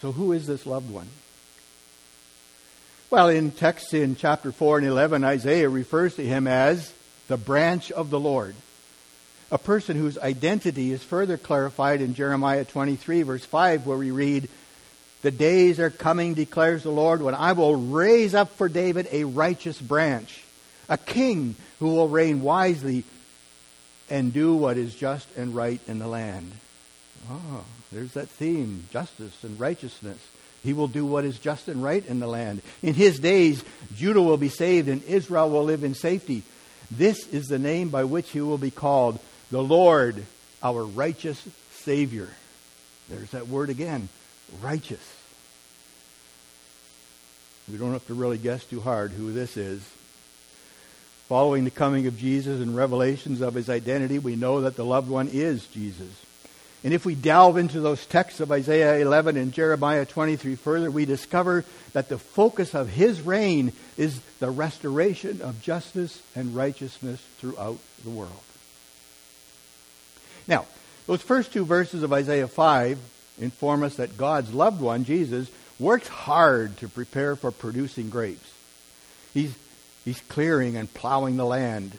So, 0.02 0.12
who 0.12 0.34
is 0.34 0.48
this 0.48 0.66
loved 0.66 0.92
one? 0.92 1.08
Well, 3.12 3.30
in 3.30 3.50
texts 3.50 3.96
in 3.96 4.16
chapter 4.16 4.52
4 4.52 4.78
and 4.78 4.88
11, 4.88 5.24
Isaiah 5.24 5.68
refers 5.68 6.16
to 6.18 6.24
him 6.24 6.46
as 6.46 6.94
the 7.28 7.38
branch 7.38 7.92
of 7.92 8.12
the 8.12 8.20
Lord. 8.20 8.54
A 9.52 9.58
person 9.58 9.98
whose 9.98 10.20
identity 10.20 10.92
is 10.92 11.04
further 11.04 11.36
clarified 11.36 12.02
in 12.02 12.14
Jeremiah 12.14 12.66
23, 12.66 13.24
verse 13.24 13.44
5, 13.44 13.88
where 13.88 13.98
we 13.98 14.12
read, 14.12 14.48
The 15.24 15.32
days 15.32 15.80
are 15.80 15.90
coming, 15.90 16.36
declares 16.36 16.84
the 16.84 16.92
Lord, 16.92 17.24
when 17.24 17.34
I 17.34 17.54
will 17.54 17.78
raise 17.78 18.36
up 18.36 18.52
for 18.58 18.70
David 18.70 19.08
a 19.12 19.24
righteous 19.24 19.82
branch, 19.82 20.44
a 20.88 21.00
king 21.00 21.56
who 21.80 21.88
will 21.88 22.10
reign 22.10 22.44
wisely 22.44 23.06
and 24.08 24.32
do 24.32 24.54
what 24.54 24.78
is 24.78 24.94
just 24.94 25.28
and 25.36 25.56
right 25.56 25.82
in 25.88 25.98
the 25.98 26.08
land. 26.08 26.52
Oh, 27.28 27.66
there's 27.92 28.14
that 28.14 28.30
theme 28.30 28.88
justice 28.92 29.44
and 29.44 29.60
righteousness. 29.60 30.20
He 30.64 30.74
will 30.74 30.88
do 30.88 31.06
what 31.06 31.26
is 31.26 31.40
just 31.40 31.68
and 31.68 31.84
right 31.84 32.06
in 32.06 32.20
the 32.20 32.28
land. 32.28 32.62
In 32.82 32.94
his 32.94 33.20
days, 33.20 33.64
Judah 33.96 34.22
will 34.22 34.38
be 34.38 34.50
saved 34.50 34.90
and 34.90 35.04
Israel 35.04 35.50
will 35.50 35.64
live 35.64 35.84
in 35.84 35.94
safety. 35.94 36.44
This 36.92 37.28
is 37.28 37.48
the 37.48 37.60
name 37.60 37.90
by 37.90 38.04
which 38.04 38.30
he 38.32 38.42
will 38.42 38.58
be 38.58 38.72
called 38.72 39.20
the 39.52 39.62
Lord, 39.64 40.24
our 40.62 40.84
righteous 40.84 41.42
Savior. 41.72 42.28
There's 43.10 43.32
that 43.32 43.48
word 43.48 43.70
again 43.70 44.10
righteous. 44.62 45.16
We 47.72 47.78
don't 47.78 47.94
have 47.94 48.08
to 48.08 48.14
really 48.14 48.38
guess 48.38 48.64
too 48.66 48.82
hard 48.82 49.12
who 49.12 49.32
this 49.32 49.56
is. 49.56 49.88
Following 51.28 51.64
the 51.64 51.72
coming 51.72 52.08
of 52.08 52.18
Jesus 52.18 52.60
and 52.60 52.76
revelations 52.76 53.42
of 53.42 53.54
his 53.54 53.70
identity, 53.70 54.18
we 54.18 54.36
know 54.36 54.62
that 54.62 54.76
the 54.76 54.86
loved 54.86 55.10
one 55.10 55.30
is 55.32 55.66
Jesus. 55.68 56.10
And 56.84 56.94
if 56.94 57.06
we 57.06 57.16
delve 57.16 57.58
into 57.58 57.82
those 57.82 58.06
texts 58.06 58.40
of 58.40 58.52
Isaiah 58.52 59.00
11 59.00 59.36
and 59.36 59.52
Jeremiah 59.52 60.06
23 60.06 60.56
further, 60.56 60.90
we 60.90 61.06
discover 61.06 61.66
that 61.94 62.08
the 62.08 62.18
focus 62.18 62.74
of 62.74 62.88
his 62.88 63.22
reign 63.22 63.74
is 63.98 64.20
the 64.40 64.50
restoration 64.50 65.42
of 65.42 65.62
justice 65.62 66.22
and 66.36 66.56
righteousness 66.56 67.22
throughout 67.40 67.80
the 68.04 68.10
world. 68.10 68.32
Now, 70.48 70.66
those 71.06 71.22
first 71.22 71.52
two 71.52 71.66
verses 71.66 72.02
of 72.02 72.14
Isaiah 72.14 72.48
5 72.48 72.98
inform 73.40 73.84
us 73.84 73.96
that 73.96 74.18
God's 74.18 74.54
loved 74.54 74.82
one, 74.82 75.04
Jesus, 75.04 75.50
works 75.80 76.08
hard 76.08 76.78
to 76.78 76.88
prepare 76.88 77.36
for 77.36 77.52
producing 77.52 78.10
grapes. 78.10 78.52
He's 79.34 79.54
He's 80.06 80.22
clearing 80.22 80.76
and 80.76 80.92
plowing 80.92 81.38
the 81.38 81.46
land. 81.46 81.92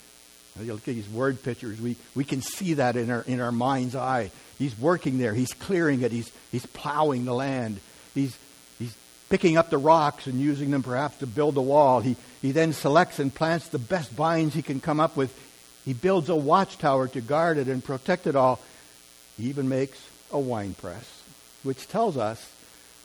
You 0.63 0.75
look 0.75 0.89
at 0.89 0.95
these 0.95 1.09
word 1.09 1.43
pictures. 1.43 1.81
We, 1.81 1.97
we 2.15 2.25
can 2.25 2.43
see 2.43 2.75
that 2.75 2.97
in 2.97 3.11
our, 3.11 3.23
in 3.23 3.41
our 3.41 3.53
mind's 3.53 3.97
eye. 3.97 4.31
He's 4.59 4.79
working 4.79 5.19
there. 5.19 5.35
He's 5.35 5.53
clearing 5.53 6.03
it. 6.03 6.13
He's, 6.13 6.31
he's 6.53 6.67
plowing 6.67 7.25
the 7.25 7.35
land. 7.35 7.81
He's, 8.15 8.37
he's 8.79 8.95
picking 9.29 9.57
up 9.57 9.71
the 9.71 9.79
rocks 9.79 10.27
and 10.27 10.41
using 10.41 10.71
them 10.71 10.83
perhaps 10.83 11.19
to 11.19 11.27
build 11.27 11.57
a 11.57 11.63
wall. 11.63 12.01
He, 12.01 12.17
he 12.43 12.53
then 12.53 12.73
selects 12.73 13.19
and 13.19 13.35
plants 13.35 13.69
the 13.69 13.79
best 13.79 14.11
vines 14.11 14.55
he 14.55 14.63
can 14.63 14.81
come 14.81 15.01
up 15.01 15.17
with. 15.17 15.35
He 15.85 15.95
builds 15.95 16.29
a 16.29 16.37
watchtower 16.37 17.09
to 17.09 17.21
guard 17.21 17.57
it 17.57 17.69
and 17.69 17.83
protect 17.83 18.27
it 18.27 18.37
all. 18.37 18.61
He 19.37 19.45
even 19.45 19.69
makes 19.69 19.99
a 20.31 20.39
wine 20.39 20.75
press, 20.75 21.23
which 21.63 21.89
tells 21.89 22.17
us 22.17 22.53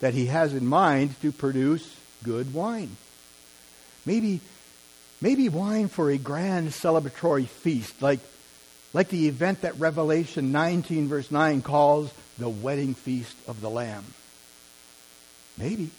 that 0.00 0.14
he 0.14 0.26
has 0.26 0.52
in 0.52 0.66
mind 0.66 1.18
to 1.22 1.32
produce 1.32 1.96
good 2.22 2.52
wine. 2.52 2.96
Maybe 4.04 4.40
Maybe 5.20 5.48
wine 5.48 5.88
for 5.88 6.10
a 6.10 6.18
grand 6.18 6.70
celebratory 6.70 7.46
feast, 7.46 8.02
like, 8.02 8.20
like 8.92 9.08
the 9.08 9.28
event 9.28 9.62
that 9.62 9.78
Revelation 9.78 10.52
19, 10.52 11.08
verse 11.08 11.30
9, 11.30 11.62
calls 11.62 12.12
the 12.38 12.48
wedding 12.48 12.94
feast 12.94 13.36
of 13.48 13.60
the 13.60 13.70
Lamb. 13.70 14.04
Maybe. 15.56 15.90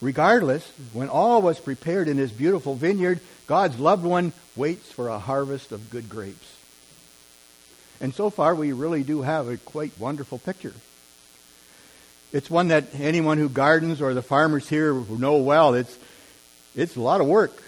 Regardless, 0.00 0.66
when 0.92 1.08
all 1.08 1.42
was 1.42 1.60
prepared 1.60 2.08
in 2.08 2.16
his 2.16 2.32
beautiful 2.32 2.74
vineyard, 2.74 3.20
God's 3.46 3.78
loved 3.78 4.04
one 4.04 4.32
waits 4.56 4.90
for 4.90 5.08
a 5.08 5.18
harvest 5.18 5.72
of 5.72 5.90
good 5.90 6.08
grapes. 6.08 6.56
And 8.00 8.14
so 8.14 8.30
far, 8.30 8.54
we 8.54 8.72
really 8.72 9.02
do 9.02 9.22
have 9.22 9.48
a 9.48 9.58
quite 9.58 9.92
wonderful 9.98 10.38
picture. 10.38 10.72
It's 12.32 12.48
one 12.48 12.68
that 12.68 12.86
anyone 12.94 13.38
who 13.38 13.48
gardens 13.48 14.00
or 14.00 14.14
the 14.14 14.22
farmers 14.22 14.68
here 14.68 14.94
know 14.94 15.36
well, 15.38 15.74
it's, 15.74 15.96
it's 16.74 16.96
a 16.96 17.00
lot 17.00 17.20
of 17.20 17.26
work. 17.26 17.62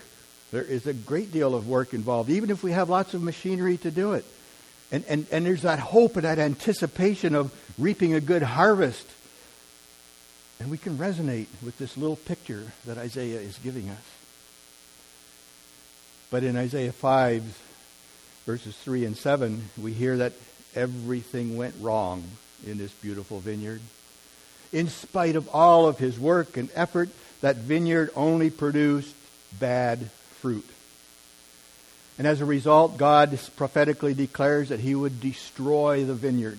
There 0.52 0.62
is 0.62 0.86
a 0.86 0.92
great 0.92 1.32
deal 1.32 1.54
of 1.54 1.66
work 1.66 1.94
involved, 1.94 2.28
even 2.30 2.50
if 2.50 2.62
we 2.62 2.72
have 2.72 2.90
lots 2.90 3.14
of 3.14 3.22
machinery 3.22 3.78
to 3.78 3.90
do 3.90 4.12
it. 4.12 4.24
And, 4.92 5.02
and, 5.08 5.26
and 5.32 5.46
there's 5.46 5.62
that 5.62 5.78
hope 5.78 6.16
and 6.16 6.24
that 6.24 6.38
anticipation 6.38 7.34
of 7.34 7.52
reaping 7.78 8.12
a 8.12 8.20
good 8.20 8.42
harvest. 8.42 9.06
And 10.60 10.70
we 10.70 10.76
can 10.76 10.98
resonate 10.98 11.46
with 11.64 11.78
this 11.78 11.96
little 11.96 12.16
picture 12.16 12.64
that 12.84 12.98
Isaiah 12.98 13.40
is 13.40 13.58
giving 13.64 13.88
us. 13.88 14.04
But 16.30 16.44
in 16.44 16.56
Isaiah 16.56 16.92
5, 16.92 17.42
verses 18.44 18.76
3 18.76 19.06
and 19.06 19.16
7, 19.16 19.70
we 19.80 19.94
hear 19.94 20.18
that 20.18 20.34
everything 20.74 21.56
went 21.56 21.74
wrong 21.80 22.24
in 22.66 22.76
this 22.76 22.92
beautiful 22.92 23.40
vineyard. 23.40 23.80
In 24.70 24.88
spite 24.88 25.36
of 25.36 25.48
all 25.54 25.88
of 25.88 25.98
his 25.98 26.20
work 26.20 26.58
and 26.58 26.68
effort, 26.74 27.08
that 27.40 27.56
vineyard 27.56 28.10
only 28.14 28.50
produced 28.50 29.14
bad 29.58 30.10
fruit. 30.42 30.66
And 32.18 32.26
as 32.26 32.40
a 32.40 32.44
result, 32.44 32.98
God 32.98 33.38
prophetically 33.56 34.12
declares 34.12 34.68
that 34.68 34.80
he 34.80 34.94
would 34.94 35.20
destroy 35.20 36.04
the 36.04 36.14
vineyard. 36.14 36.58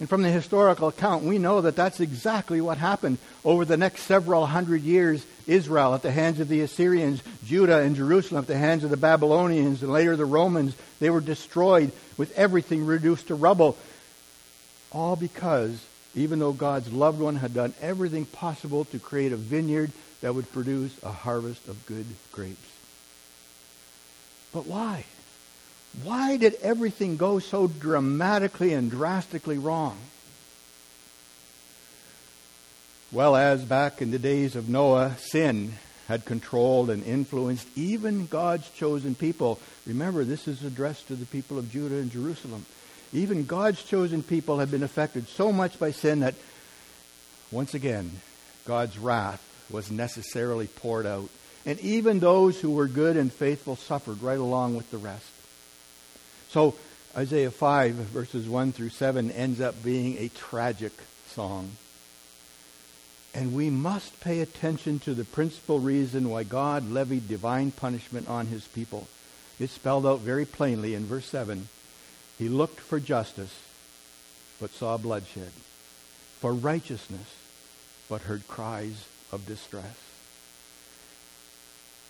And 0.00 0.08
from 0.08 0.22
the 0.22 0.30
historical 0.30 0.88
account, 0.88 1.24
we 1.24 1.38
know 1.38 1.60
that 1.60 1.76
that's 1.76 2.00
exactly 2.00 2.60
what 2.60 2.78
happened 2.78 3.18
over 3.44 3.64
the 3.64 3.76
next 3.76 4.02
several 4.02 4.46
hundred 4.46 4.82
years. 4.82 5.26
Israel 5.46 5.94
at 5.94 6.02
the 6.02 6.12
hands 6.12 6.40
of 6.40 6.48
the 6.48 6.60
Assyrians, 6.60 7.20
Judah 7.44 7.80
and 7.80 7.96
Jerusalem 7.96 8.42
at 8.42 8.46
the 8.46 8.56
hands 8.56 8.84
of 8.84 8.90
the 8.90 8.96
Babylonians, 8.96 9.82
and 9.82 9.92
later 9.92 10.16
the 10.16 10.24
Romans, 10.24 10.74
they 11.00 11.10
were 11.10 11.20
destroyed 11.20 11.90
with 12.16 12.36
everything 12.38 12.86
reduced 12.86 13.28
to 13.28 13.34
rubble. 13.34 13.76
All 14.92 15.16
because, 15.16 15.84
even 16.14 16.38
though 16.38 16.52
God's 16.52 16.92
loved 16.92 17.20
one 17.20 17.36
had 17.36 17.54
done 17.54 17.74
everything 17.80 18.26
possible 18.26 18.84
to 18.86 18.98
create 18.98 19.32
a 19.32 19.36
vineyard 19.36 19.92
that 20.20 20.34
would 20.34 20.50
produce 20.52 20.92
a 21.02 21.12
harvest 21.12 21.68
of 21.68 21.86
good 21.86 22.06
grapes. 22.30 22.68
But 24.52 24.66
why? 24.66 25.04
Why 26.02 26.36
did 26.36 26.54
everything 26.62 27.16
go 27.16 27.38
so 27.38 27.66
dramatically 27.66 28.72
and 28.72 28.90
drastically 28.90 29.58
wrong? 29.58 29.98
Well, 33.10 33.36
as 33.36 33.62
back 33.62 34.00
in 34.00 34.10
the 34.10 34.18
days 34.18 34.56
of 34.56 34.70
Noah, 34.70 35.16
sin 35.18 35.74
had 36.08 36.24
controlled 36.24 36.88
and 36.88 37.04
influenced 37.04 37.66
even 37.76 38.26
God's 38.26 38.68
chosen 38.70 39.14
people. 39.14 39.60
Remember, 39.86 40.24
this 40.24 40.48
is 40.48 40.64
addressed 40.64 41.08
to 41.08 41.14
the 41.14 41.26
people 41.26 41.58
of 41.58 41.70
Judah 41.70 41.96
and 41.96 42.10
Jerusalem. 42.10 42.64
Even 43.12 43.44
God's 43.44 43.82
chosen 43.82 44.22
people 44.22 44.58
had 44.58 44.70
been 44.70 44.82
affected 44.82 45.28
so 45.28 45.52
much 45.52 45.78
by 45.78 45.90
sin 45.90 46.20
that, 46.20 46.34
once 47.50 47.74
again, 47.74 48.10
God's 48.66 48.98
wrath 48.98 49.42
was 49.70 49.90
necessarily 49.90 50.66
poured 50.66 51.06
out. 51.06 51.28
And 51.66 51.78
even 51.80 52.18
those 52.18 52.60
who 52.60 52.70
were 52.70 52.88
good 52.88 53.16
and 53.16 53.32
faithful 53.32 53.76
suffered 53.76 54.22
right 54.22 54.38
along 54.38 54.76
with 54.76 54.90
the 54.90 54.98
rest. 54.98 55.30
So 56.48 56.74
Isaiah 57.16 57.50
5, 57.50 57.94
verses 57.94 58.48
1 58.48 58.72
through 58.72 58.88
7, 58.88 59.30
ends 59.30 59.60
up 59.60 59.82
being 59.82 60.16
a 60.18 60.28
tragic 60.28 60.92
song. 61.28 61.70
And 63.34 63.54
we 63.54 63.70
must 63.70 64.20
pay 64.20 64.40
attention 64.40 64.98
to 65.00 65.14
the 65.14 65.24
principal 65.24 65.78
reason 65.78 66.28
why 66.28 66.42
God 66.44 66.90
levied 66.90 67.28
divine 67.28 67.70
punishment 67.70 68.28
on 68.28 68.46
his 68.46 68.66
people. 68.68 69.06
It's 69.58 69.72
spelled 69.72 70.06
out 70.06 70.20
very 70.20 70.44
plainly 70.44 70.94
in 70.94 71.06
verse 71.06 71.26
7. 71.26 71.68
He 72.42 72.48
looked 72.48 72.80
for 72.80 72.98
justice, 72.98 73.56
but 74.60 74.72
saw 74.72 74.96
bloodshed, 74.96 75.52
for 76.40 76.52
righteousness, 76.52 77.36
but 78.08 78.22
heard 78.22 78.48
cries 78.48 79.06
of 79.30 79.46
distress. 79.46 79.96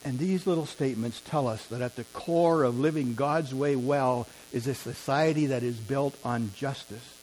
And 0.07 0.19
these 0.19 0.47
little 0.47 0.65
statements 0.65 1.21
tell 1.23 1.47
us 1.47 1.67
that 1.67 1.83
at 1.83 1.97
the 1.97 2.05
core 2.15 2.63
of 2.63 2.81
living 2.81 3.15
God's 3.15 3.55
way 3.55 3.77
well 3.77 4.27
is 4.55 4.67
a 4.67 4.75
society 4.75 5.49
that 5.49 5.63
is 5.63 5.77
built 5.77 6.17
on 6.25 6.53
justice. 6.57 7.15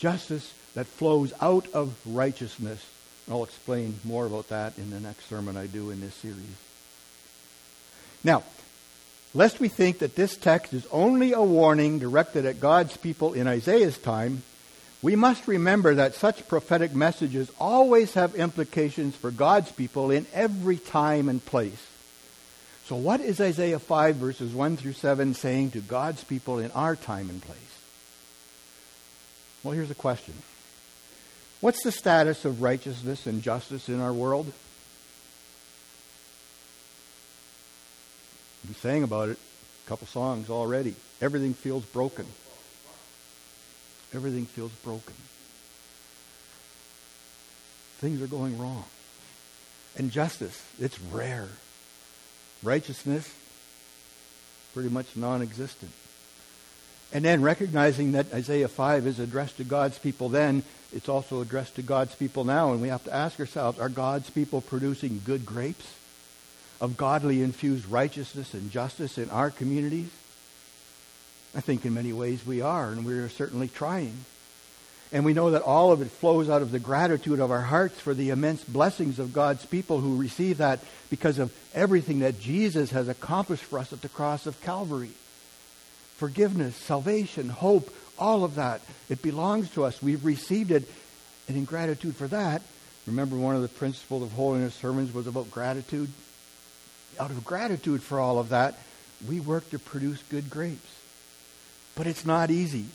Justice 0.00 0.52
that 0.74 0.88
flows 0.88 1.32
out 1.40 1.68
of 1.72 1.94
righteousness. 2.04 2.84
I'll 3.30 3.44
explain 3.44 4.00
more 4.02 4.26
about 4.26 4.48
that 4.48 4.76
in 4.76 4.90
the 4.90 4.98
next 4.98 5.28
sermon 5.28 5.56
I 5.56 5.68
do 5.68 5.90
in 5.90 6.00
this 6.00 6.14
series. 6.16 6.56
Now, 8.24 8.42
lest 9.34 9.60
we 9.60 9.68
think 9.68 9.98
that 9.98 10.14
this 10.14 10.36
text 10.36 10.72
is 10.72 10.86
only 10.92 11.32
a 11.32 11.42
warning 11.42 11.98
directed 11.98 12.46
at 12.46 12.60
God's 12.60 12.96
people 12.96 13.34
in 13.34 13.46
Isaiah's 13.46 13.98
time, 13.98 14.42
we 15.02 15.16
must 15.16 15.46
remember 15.46 15.96
that 15.96 16.14
such 16.14 16.48
prophetic 16.48 16.94
messages 16.94 17.50
always 17.60 18.14
have 18.14 18.34
implications 18.36 19.14
for 19.14 19.30
God's 19.30 19.70
people 19.70 20.10
in 20.10 20.26
every 20.32 20.78
time 20.78 21.28
and 21.28 21.44
place. 21.44 21.86
So, 22.86 22.96
what 22.96 23.20
is 23.20 23.40
Isaiah 23.40 23.78
5, 23.78 24.16
verses 24.16 24.54
1 24.54 24.76
through 24.76 24.92
7 24.92 25.34
saying 25.34 25.72
to 25.72 25.80
God's 25.80 26.22
people 26.24 26.58
in 26.58 26.70
our 26.70 26.96
time 26.96 27.28
and 27.28 27.42
place? 27.42 27.58
Well, 29.62 29.72
here's 29.72 29.90
a 29.90 29.94
question 29.94 30.34
What's 31.60 31.82
the 31.82 31.92
status 31.92 32.44
of 32.44 32.62
righteousness 32.62 33.26
and 33.26 33.42
justice 33.42 33.88
in 33.88 34.00
our 34.00 34.12
world? 34.12 34.52
Sang 38.84 39.02
about 39.02 39.30
it 39.30 39.38
a 39.38 39.88
couple 39.88 40.06
songs 40.06 40.50
already. 40.50 40.94
Everything 41.22 41.54
feels 41.54 41.86
broken. 41.86 42.26
Everything 44.12 44.44
feels 44.44 44.72
broken. 44.72 45.14
Things 47.96 48.20
are 48.20 48.26
going 48.26 48.58
wrong. 48.58 48.84
And 49.96 50.10
justice, 50.10 50.62
it's 50.78 51.00
rare. 51.00 51.48
Righteousness, 52.62 53.34
pretty 54.74 54.90
much 54.90 55.16
non 55.16 55.40
existent. 55.40 55.92
And 57.10 57.24
then 57.24 57.40
recognizing 57.40 58.12
that 58.12 58.34
Isaiah 58.34 58.68
5 58.68 59.06
is 59.06 59.18
addressed 59.18 59.56
to 59.56 59.64
God's 59.64 59.98
people 59.98 60.28
then, 60.28 60.62
it's 60.92 61.08
also 61.08 61.40
addressed 61.40 61.76
to 61.76 61.82
God's 61.82 62.14
people 62.14 62.44
now. 62.44 62.72
And 62.72 62.82
we 62.82 62.88
have 62.88 63.04
to 63.04 63.14
ask 63.14 63.40
ourselves 63.40 63.78
are 63.78 63.88
God's 63.88 64.28
people 64.28 64.60
producing 64.60 65.22
good 65.24 65.46
grapes 65.46 65.86
of 66.80 66.96
godly 66.96 67.42
infused 67.42 67.86
righteousness 67.86 68.54
and 68.54 68.70
justice 68.70 69.18
in 69.18 69.30
our 69.30 69.50
communities? 69.50 70.10
I 71.56 71.60
think 71.60 71.84
in 71.84 71.94
many 71.94 72.12
ways 72.12 72.44
we 72.44 72.60
are, 72.60 72.90
and 72.90 73.04
we 73.04 73.14
are 73.14 73.28
certainly 73.28 73.68
trying. 73.68 74.24
And 75.12 75.24
we 75.24 75.32
know 75.32 75.52
that 75.52 75.62
all 75.62 75.92
of 75.92 76.02
it 76.02 76.10
flows 76.10 76.50
out 76.50 76.62
of 76.62 76.72
the 76.72 76.80
gratitude 76.80 77.38
of 77.38 77.52
our 77.52 77.60
hearts 77.60 78.00
for 78.00 78.14
the 78.14 78.30
immense 78.30 78.64
blessings 78.64 79.20
of 79.20 79.32
God's 79.32 79.64
people 79.64 80.00
who 80.00 80.16
receive 80.16 80.58
that 80.58 80.80
because 81.08 81.38
of 81.38 81.54
everything 81.72 82.18
that 82.20 82.40
Jesus 82.40 82.90
has 82.90 83.06
accomplished 83.06 83.62
for 83.62 83.78
us 83.78 83.92
at 83.92 84.02
the 84.02 84.08
cross 84.08 84.46
of 84.46 84.60
Calvary. 84.62 85.12
Forgiveness, 86.16 86.74
salvation, 86.74 87.48
hope, 87.48 87.94
all 88.18 88.42
of 88.42 88.56
that. 88.56 88.80
It 89.08 89.22
belongs 89.22 89.70
to 89.74 89.84
us. 89.84 90.02
We've 90.02 90.24
received 90.24 90.72
it. 90.72 90.88
And 91.46 91.56
in 91.56 91.64
gratitude 91.64 92.16
for 92.16 92.26
that, 92.28 92.62
remember 93.06 93.36
one 93.36 93.54
of 93.54 93.62
the 93.62 93.68
principles 93.68 94.22
of 94.24 94.32
holiness 94.32 94.74
sermons 94.74 95.14
was 95.14 95.28
about 95.28 95.50
gratitude? 95.50 96.08
Out 97.18 97.30
of 97.30 97.44
gratitude 97.44 98.02
for 98.02 98.20
all 98.20 98.38
of 98.38 98.50
that, 98.50 98.78
we 99.28 99.40
work 99.40 99.68
to 99.70 99.78
produce 99.78 100.22
good 100.30 100.50
grapes. 100.50 100.90
But 101.94 102.06
it's 102.06 102.26
not 102.26 102.50
easy. 102.50 102.86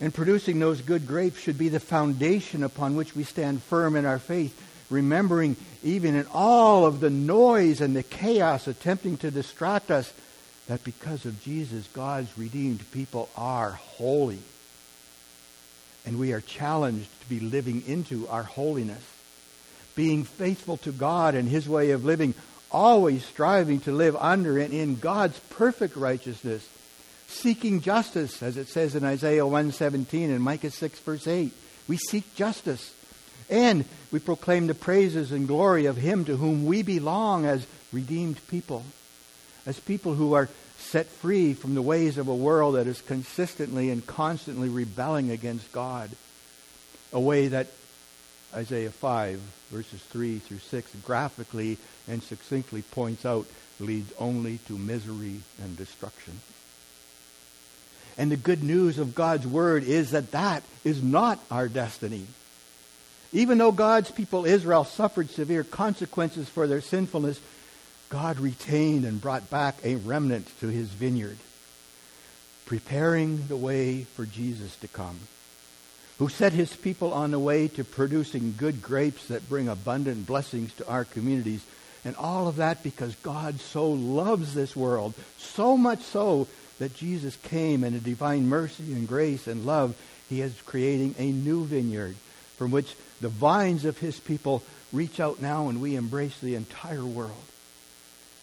And 0.00 0.14
producing 0.14 0.58
those 0.58 0.80
good 0.80 1.06
grapes 1.06 1.40
should 1.40 1.58
be 1.58 1.68
the 1.68 1.80
foundation 1.80 2.62
upon 2.62 2.94
which 2.94 3.16
we 3.16 3.24
stand 3.24 3.62
firm 3.62 3.96
in 3.96 4.06
our 4.06 4.18
faith, 4.18 4.56
remembering 4.90 5.56
even 5.82 6.14
in 6.14 6.26
all 6.32 6.86
of 6.86 7.00
the 7.00 7.10
noise 7.10 7.80
and 7.80 7.96
the 7.96 8.02
chaos 8.02 8.68
attempting 8.68 9.16
to 9.18 9.30
distract 9.30 9.90
us 9.90 10.12
that 10.68 10.84
because 10.84 11.24
of 11.24 11.42
Jesus, 11.42 11.88
God's 11.92 12.36
redeemed 12.38 12.88
people 12.92 13.28
are 13.36 13.70
holy. 13.70 14.38
And 16.06 16.18
we 16.18 16.32
are 16.32 16.40
challenged 16.40 17.08
to 17.22 17.28
be 17.28 17.40
living 17.40 17.82
into 17.86 18.28
our 18.28 18.44
holiness, 18.44 19.02
being 19.96 20.24
faithful 20.24 20.76
to 20.78 20.92
God 20.92 21.34
and 21.34 21.48
His 21.48 21.68
way 21.68 21.90
of 21.90 22.04
living, 22.04 22.34
always 22.70 23.24
striving 23.24 23.80
to 23.80 23.92
live 23.92 24.16
under 24.16 24.58
and 24.58 24.72
in 24.72 24.96
God's 24.96 25.38
perfect 25.50 25.96
righteousness 25.96 26.66
seeking 27.28 27.80
justice, 27.80 28.42
as 28.42 28.56
it 28.56 28.68
says 28.68 28.94
in 28.94 29.04
Isaiah 29.04 29.44
117 29.46 30.30
and 30.30 30.42
Micah 30.42 30.70
6, 30.70 30.98
verse 31.00 31.26
8. 31.26 31.52
We 31.86 31.96
seek 31.96 32.34
justice. 32.34 32.94
And 33.50 33.84
we 34.10 34.18
proclaim 34.18 34.66
the 34.66 34.74
praises 34.74 35.32
and 35.32 35.48
glory 35.48 35.86
of 35.86 35.96
Him 35.96 36.24
to 36.26 36.36
whom 36.36 36.66
we 36.66 36.82
belong 36.82 37.46
as 37.46 37.66
redeemed 37.92 38.38
people, 38.48 38.84
as 39.64 39.78
people 39.80 40.14
who 40.14 40.34
are 40.34 40.48
set 40.78 41.06
free 41.06 41.54
from 41.54 41.74
the 41.74 41.82
ways 41.82 42.18
of 42.18 42.28
a 42.28 42.34
world 42.34 42.74
that 42.74 42.86
is 42.86 43.00
consistently 43.00 43.90
and 43.90 44.06
constantly 44.06 44.68
rebelling 44.68 45.30
against 45.30 45.70
God. 45.72 46.10
A 47.12 47.20
way 47.20 47.48
that 47.48 47.68
Isaiah 48.54 48.90
5, 48.90 49.40
verses 49.70 50.00
3 50.04 50.38
through 50.38 50.58
6, 50.58 50.94
graphically 51.04 51.76
and 52.06 52.22
succinctly 52.22 52.82
points 52.82 53.26
out 53.26 53.46
leads 53.78 54.12
only 54.18 54.58
to 54.66 54.78
misery 54.78 55.40
and 55.62 55.76
destruction. 55.76 56.40
And 58.16 58.32
the 58.32 58.36
good 58.36 58.64
news 58.64 58.98
of 58.98 59.14
God's 59.14 59.46
word 59.46 59.84
is 59.84 60.10
that 60.10 60.32
that 60.32 60.64
is 60.82 61.02
not 61.02 61.38
our 61.50 61.68
destiny. 61.68 62.26
Even 63.32 63.58
though 63.58 63.72
God's 63.72 64.10
people 64.10 64.44
Israel 64.44 64.84
suffered 64.84 65.30
severe 65.30 65.62
consequences 65.62 66.48
for 66.48 66.66
their 66.66 66.80
sinfulness, 66.80 67.40
God 68.08 68.40
retained 68.40 69.04
and 69.04 69.20
brought 69.20 69.50
back 69.50 69.76
a 69.84 69.96
remnant 69.96 70.48
to 70.60 70.68
his 70.68 70.88
vineyard, 70.88 71.36
preparing 72.64 73.46
the 73.46 73.56
way 73.56 74.04
for 74.04 74.24
Jesus 74.24 74.74
to 74.76 74.88
come, 74.88 75.18
who 76.18 76.28
set 76.28 76.52
his 76.52 76.74
people 76.74 77.12
on 77.12 77.30
the 77.30 77.38
way 77.38 77.68
to 77.68 77.84
producing 77.84 78.54
good 78.56 78.82
grapes 78.82 79.26
that 79.28 79.48
bring 79.48 79.68
abundant 79.68 80.26
blessings 80.26 80.74
to 80.74 80.88
our 80.88 81.04
communities. 81.04 81.64
And 82.04 82.16
all 82.16 82.48
of 82.48 82.56
that 82.56 82.82
because 82.82 83.14
God 83.16 83.60
so 83.60 83.90
loves 83.90 84.54
this 84.54 84.74
world, 84.74 85.14
so 85.38 85.76
much 85.76 86.00
so 86.00 86.48
that 86.78 86.94
Jesus 86.94 87.36
came 87.36 87.84
in 87.84 87.94
a 87.94 88.00
divine 88.00 88.48
mercy 88.48 88.92
and 88.92 89.06
grace 89.06 89.46
and 89.46 89.66
love, 89.66 89.96
he 90.28 90.40
is 90.40 90.54
creating 90.62 91.14
a 91.18 91.30
new 91.30 91.64
vineyard 91.64 92.16
from 92.56 92.70
which 92.70 92.94
the 93.20 93.28
vines 93.28 93.84
of 93.84 93.98
his 93.98 94.18
people 94.18 94.62
reach 94.92 95.20
out 95.20 95.40
now 95.40 95.68
and 95.68 95.80
we 95.80 95.96
embrace 95.96 96.38
the 96.40 96.54
entire 96.54 97.04
world. 97.04 97.32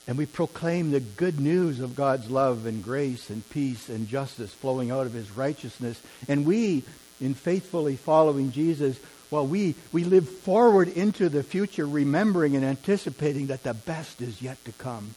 And 0.08 0.18
we 0.18 0.28
proclaim 0.28 0.92
the 0.92 1.00
good 1.00 1.40
news 1.40 1.80
of 1.80 1.96
God's 1.96 2.30
love 2.30 2.68
and 2.68 2.84
grace 2.84 3.30
and 3.30 3.48
peace 3.50 3.90
and 3.90 4.08
justice 4.08 4.54
flowing 4.54 4.92
out 4.92 5.08
of 5.08 5.14
his 5.14 5.32
righteousness. 5.32 6.00
And 6.28 6.46
we, 6.46 6.84
in 7.22 7.34
faithfully 7.34 7.96
following 7.96 8.52
Jesus, 8.52 9.00
well, 9.32 9.48
we, 9.48 9.76
we 9.92 10.04
live 10.04 10.30
forward 10.30 10.88
into 10.90 11.30
the 11.30 11.44
future, 11.44 11.86
remembering 11.86 12.56
and 12.56 12.64
anticipating 12.64 13.48
that 13.48 13.64
the 13.64 13.74
best 13.74 14.22
is 14.22 14.42
yet 14.42 14.64
to 14.66 14.72
come. 14.74 15.16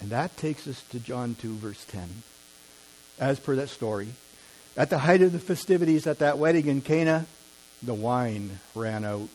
And 0.00 0.10
that 0.10 0.36
takes 0.36 0.66
us 0.66 0.82
to 0.90 1.00
John 1.00 1.34
2, 1.40 1.54
verse 1.56 1.84
10. 1.86 2.08
As 3.18 3.38
per 3.38 3.56
that 3.56 3.68
story, 3.68 4.08
at 4.76 4.90
the 4.90 4.98
height 4.98 5.22
of 5.22 5.32
the 5.32 5.38
festivities 5.38 6.06
at 6.06 6.18
that 6.18 6.38
wedding 6.38 6.66
in 6.66 6.80
Cana, 6.80 7.26
the 7.82 7.94
wine 7.94 8.58
ran 8.74 9.04
out. 9.04 9.28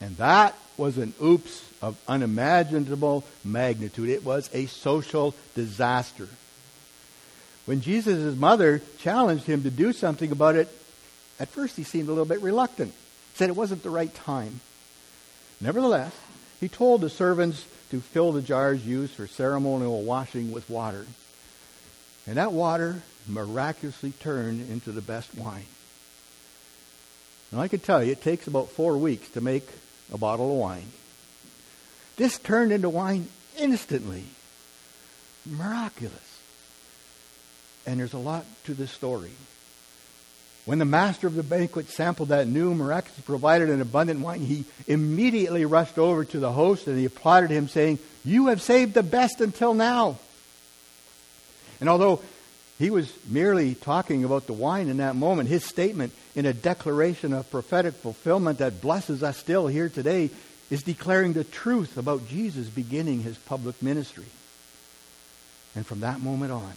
And 0.00 0.16
that 0.16 0.56
was 0.76 0.98
an 0.98 1.14
oops 1.22 1.64
of 1.82 1.96
unimaginable 2.08 3.24
magnitude. 3.44 4.08
It 4.08 4.24
was 4.24 4.50
a 4.52 4.66
social 4.66 5.34
disaster. 5.54 6.28
When 7.68 7.82
Jesus' 7.82 8.34
mother 8.34 8.80
challenged 8.96 9.44
him 9.44 9.64
to 9.64 9.70
do 9.70 9.92
something 9.92 10.32
about 10.32 10.56
it, 10.56 10.68
at 11.38 11.48
first 11.48 11.76
he 11.76 11.84
seemed 11.84 12.08
a 12.08 12.12
little 12.12 12.24
bit 12.24 12.40
reluctant. 12.40 12.94
Said 13.34 13.50
it 13.50 13.56
wasn't 13.56 13.82
the 13.82 13.90
right 13.90 14.14
time. 14.14 14.60
Nevertheless, 15.60 16.14
he 16.60 16.70
told 16.70 17.02
the 17.02 17.10
servants 17.10 17.66
to 17.90 18.00
fill 18.00 18.32
the 18.32 18.40
jars 18.40 18.86
used 18.86 19.12
for 19.12 19.26
ceremonial 19.26 20.00
washing 20.02 20.50
with 20.50 20.70
water. 20.70 21.04
And 22.26 22.38
that 22.38 22.52
water 22.52 23.02
miraculously 23.28 24.12
turned 24.12 24.70
into 24.70 24.90
the 24.90 25.02
best 25.02 25.34
wine. 25.34 25.66
Now, 27.52 27.60
I 27.60 27.68
can 27.68 27.80
tell 27.80 28.02
you, 28.02 28.12
it 28.12 28.22
takes 28.22 28.46
about 28.46 28.70
four 28.70 28.96
weeks 28.96 29.28
to 29.32 29.42
make 29.42 29.68
a 30.10 30.16
bottle 30.16 30.52
of 30.52 30.58
wine. 30.58 30.90
This 32.16 32.38
turned 32.38 32.72
into 32.72 32.88
wine 32.88 33.28
instantly. 33.58 34.24
Miraculous. 35.44 36.27
And 37.88 37.98
there's 37.98 38.12
a 38.12 38.18
lot 38.18 38.44
to 38.64 38.74
this 38.74 38.90
story. 38.90 39.30
When 40.66 40.78
the 40.78 40.84
master 40.84 41.26
of 41.26 41.34
the 41.34 41.42
banquet 41.42 41.88
sampled 41.88 42.28
that 42.28 42.46
new, 42.46 42.74
miraculously 42.74 43.24
provided 43.24 43.70
and 43.70 43.80
abundant 43.80 44.20
wine, 44.20 44.40
he 44.40 44.66
immediately 44.86 45.64
rushed 45.64 45.96
over 45.96 46.22
to 46.26 46.38
the 46.38 46.52
host 46.52 46.86
and 46.86 46.98
he 46.98 47.06
applauded 47.06 47.48
him, 47.48 47.66
saying, 47.66 47.98
You 48.26 48.48
have 48.48 48.60
saved 48.60 48.92
the 48.92 49.02
best 49.02 49.40
until 49.40 49.72
now. 49.72 50.18
And 51.80 51.88
although 51.88 52.20
he 52.78 52.90
was 52.90 53.10
merely 53.26 53.74
talking 53.74 54.22
about 54.22 54.46
the 54.46 54.52
wine 54.52 54.88
in 54.88 54.98
that 54.98 55.16
moment, 55.16 55.48
his 55.48 55.64
statement 55.64 56.12
in 56.36 56.44
a 56.44 56.52
declaration 56.52 57.32
of 57.32 57.50
prophetic 57.50 57.94
fulfillment 57.94 58.58
that 58.58 58.82
blesses 58.82 59.22
us 59.22 59.38
still 59.38 59.66
here 59.66 59.88
today 59.88 60.28
is 60.70 60.82
declaring 60.82 61.32
the 61.32 61.42
truth 61.42 61.96
about 61.96 62.28
Jesus 62.28 62.68
beginning 62.68 63.22
his 63.22 63.38
public 63.38 63.82
ministry. 63.82 64.26
And 65.74 65.86
from 65.86 66.00
that 66.00 66.20
moment 66.20 66.52
on, 66.52 66.74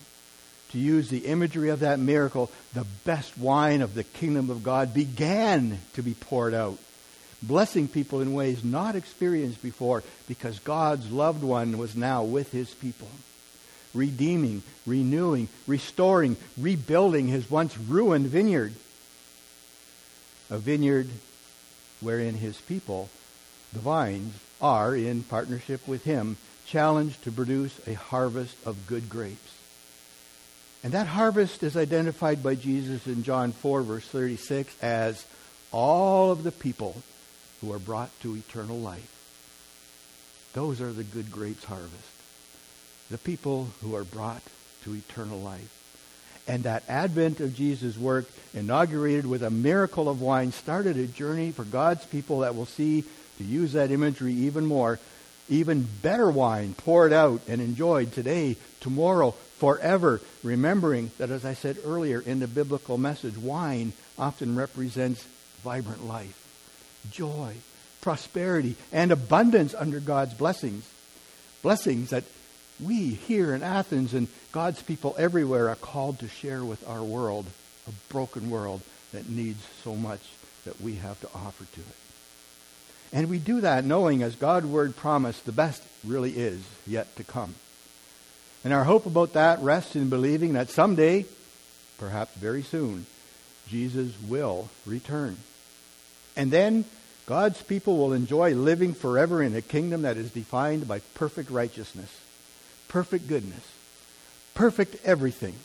to 0.72 0.80
use 0.80 1.10
the 1.10 1.26
imagery 1.26 1.70
of 1.70 1.82
that 1.82 2.00
miracle, 2.00 2.50
the 2.74 2.86
best 3.06 3.38
wine 3.38 3.82
of 3.82 3.94
the 3.94 4.04
kingdom 4.04 4.50
of 4.50 4.64
God 4.64 4.94
began 4.94 5.80
to 5.94 6.02
be 6.02 6.14
poured 6.14 6.54
out, 6.54 6.78
blessing 7.44 7.88
people 7.88 8.22
in 8.22 8.34
ways 8.34 8.64
not 8.64 8.96
experienced 8.96 9.62
before 9.62 10.04
because 10.28 10.60
God's 10.60 11.12
loved 11.12 11.44
one 11.44 11.78
was 11.78 11.96
now 11.96 12.24
with 12.24 12.52
his 12.52 12.74
people, 12.74 13.10
redeeming, 13.94 14.64
renewing, 14.86 15.50
restoring, 15.68 16.38
rebuilding 16.58 17.28
his 17.28 17.50
once 17.50 17.78
ruined 17.78 18.28
vineyard. 18.28 18.74
A 20.50 20.58
vineyard 20.58 21.08
wherein 22.00 22.36
his 22.36 22.58
people, 22.58 23.10
the 23.74 23.80
vines, 23.80 24.34
are, 24.62 24.96
in 24.96 25.24
partnership 25.24 25.88
with 25.88 26.04
him, 26.04 26.38
challenged 26.66 27.24
to 27.24 27.32
produce 27.32 27.80
a 27.88 27.94
harvest 27.94 28.56
of 28.66 28.88
good 28.88 29.10
grapes. 29.10 29.61
And 30.84 30.94
that 30.94 31.08
harvest 31.08 31.62
is 31.62 31.78
identified 31.78 32.42
by 32.42 32.56
Jesus 32.56 33.06
in 33.06 33.24
John 33.24 33.52
4, 33.52 33.84
verse 33.84 34.08
36, 34.08 34.76
as 34.82 35.26
all 35.72 36.32
of 36.32 36.44
the 36.44 36.52
people 36.52 36.96
who 37.62 37.72
are 37.72 37.80
brought 37.80 38.10
to 38.22 38.36
eternal 38.36 38.80
life. 38.80 39.08
Those 40.54 40.82
are 40.82 40.92
the 40.92 41.04
good 41.04 41.32
grapes 41.32 41.64
harvest. 41.64 41.94
The 43.10 43.20
people 43.20 43.70
who 43.82 43.96
are 43.96 44.04
brought 44.04 44.42
to 44.84 44.96
eternal 44.96 45.40
life. 45.40 45.78
And 46.48 46.64
that 46.64 46.84
advent 46.90 47.40
of 47.40 47.56
Jesus' 47.56 47.98
work, 47.98 48.26
inaugurated 48.54 49.28
with 49.28 49.44
a 49.44 49.52
miracle 49.52 50.10
of 50.10 50.22
wine, 50.22 50.52
started 50.52 50.98
a 50.98 51.06
journey 51.06 51.52
for 51.52 51.64
God's 51.64 52.04
people 52.06 52.40
that 52.40 52.56
will 52.56 52.66
see, 52.66 53.04
to 53.38 53.44
use 53.44 53.74
that 53.74 53.92
imagery 53.92 54.34
even 54.34 54.66
more, 54.66 55.00
even 55.48 55.88
better 56.02 56.30
wine 56.30 56.74
poured 56.74 57.14
out 57.14 57.42
and 57.48 57.62
enjoyed 57.62 58.12
today, 58.12 58.58
tomorrow, 58.80 59.36
forever, 59.62 60.20
remembering 60.42 61.12
that, 61.20 61.30
as 61.30 61.46
I 61.46 61.54
said 61.54 61.78
earlier 61.86 62.20
in 62.20 62.40
the 62.40 62.48
biblical 62.48 62.98
message, 62.98 63.38
wine 63.38 63.94
often 64.18 64.56
represents 64.56 65.24
vibrant 65.64 66.04
life, 66.04 66.36
joy, 67.12 67.54
prosperity, 68.02 68.76
and 68.92 69.12
abundance 69.12 69.76
under 69.76 70.00
God's 70.00 70.34
blessings. 70.34 70.84
Blessings 71.62 72.10
that 72.10 72.24
we 72.84 73.10
here 73.10 73.54
in 73.54 73.62
Athens 73.62 74.16
and 74.16 74.30
God's 74.52 74.82
people 74.82 75.14
everywhere 75.20 75.70
are 75.70 75.76
called 75.76 76.18
to 76.22 76.28
share 76.28 76.66
with 76.66 76.84
our 76.90 77.04
world, 77.04 77.46
a 77.88 77.92
broken 78.12 78.50
world 78.50 78.82
that 79.12 79.30
needs 79.30 79.64
so 79.84 79.94
much 79.94 80.22
that 80.66 80.82
we 80.82 80.96
have 80.96 81.22
to 81.22 81.30
offer 81.36 81.66
to 81.66 81.82
it. 81.82 81.96
And 83.14 83.30
we 83.30 83.38
do 83.38 83.62
that 83.62 83.86
knowing, 83.86 84.24
as 84.24 84.36
God's 84.36 84.66
word 84.66 84.96
promised, 84.96 85.46
the 85.46 85.52
best 85.52 85.84
really 86.04 86.32
is 86.32 86.64
yet 86.88 87.16
to 87.18 87.24
come. 87.24 87.54
And 88.64 88.74
our 88.74 88.84
hope 88.84 89.06
about 89.06 89.34
that 89.34 89.60
rests 89.62 89.96
in 89.96 90.10
believing 90.10 90.54
that 90.54 90.70
someday, 90.70 91.26
perhaps 91.98 92.34
very 92.36 92.62
soon, 92.62 93.08
Jesus 93.68 94.14
will 94.28 94.70
return. 94.86 95.38
And 96.36 96.52
then 96.52 96.86
God's 97.26 97.62
people 97.64 97.98
will 97.98 98.14
enjoy 98.14 98.54
living 98.54 98.94
forever 98.94 99.42
in 99.42 99.56
a 99.56 99.62
kingdom 99.62 100.04
that 100.04 100.18
is 100.18 100.32
defined 100.32 100.88
by 100.88 101.00
perfect 101.16 101.50
righteousness, 101.50 102.10
perfect 102.88 103.28
goodness, 103.28 103.66
perfect 104.54 105.04
everything. 105.06 105.56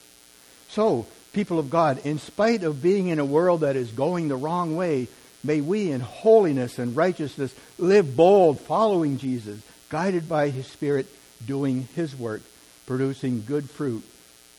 So, 0.68 1.06
people 1.34 1.58
of 1.58 1.68
God, 1.68 2.04
in 2.06 2.18
spite 2.18 2.62
of 2.62 2.82
being 2.82 3.08
in 3.08 3.18
a 3.18 3.24
world 3.24 3.60
that 3.60 3.76
is 3.76 3.90
going 3.90 4.28
the 4.28 4.36
wrong 4.36 4.74
way, 4.76 5.08
may 5.44 5.60
we 5.60 5.90
in 5.90 6.00
holiness 6.00 6.78
and 6.78 6.96
righteousness 6.96 7.54
live 7.78 8.16
bold, 8.16 8.58
following 8.60 9.18
Jesus, 9.18 9.60
guided 9.90 10.28
by 10.28 10.48
His 10.48 10.66
Spirit, 10.66 11.06
doing 11.44 11.88
His 11.94 12.16
work 12.16 12.42
producing 12.86 13.44
good 13.44 13.68
fruit 13.68 14.04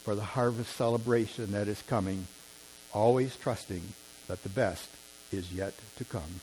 for 0.04 0.14
the 0.14 0.22
harvest 0.22 0.76
celebration 0.76 1.52
that 1.54 1.68
is 1.68 1.82
coming, 1.84 2.28
always 2.94 3.36
trusting 3.38 3.82
that 4.28 4.44
the 4.44 4.50
best 4.50 4.90
is 5.32 5.52
yet 5.52 5.74
to 5.98 6.06
come. 6.06 6.42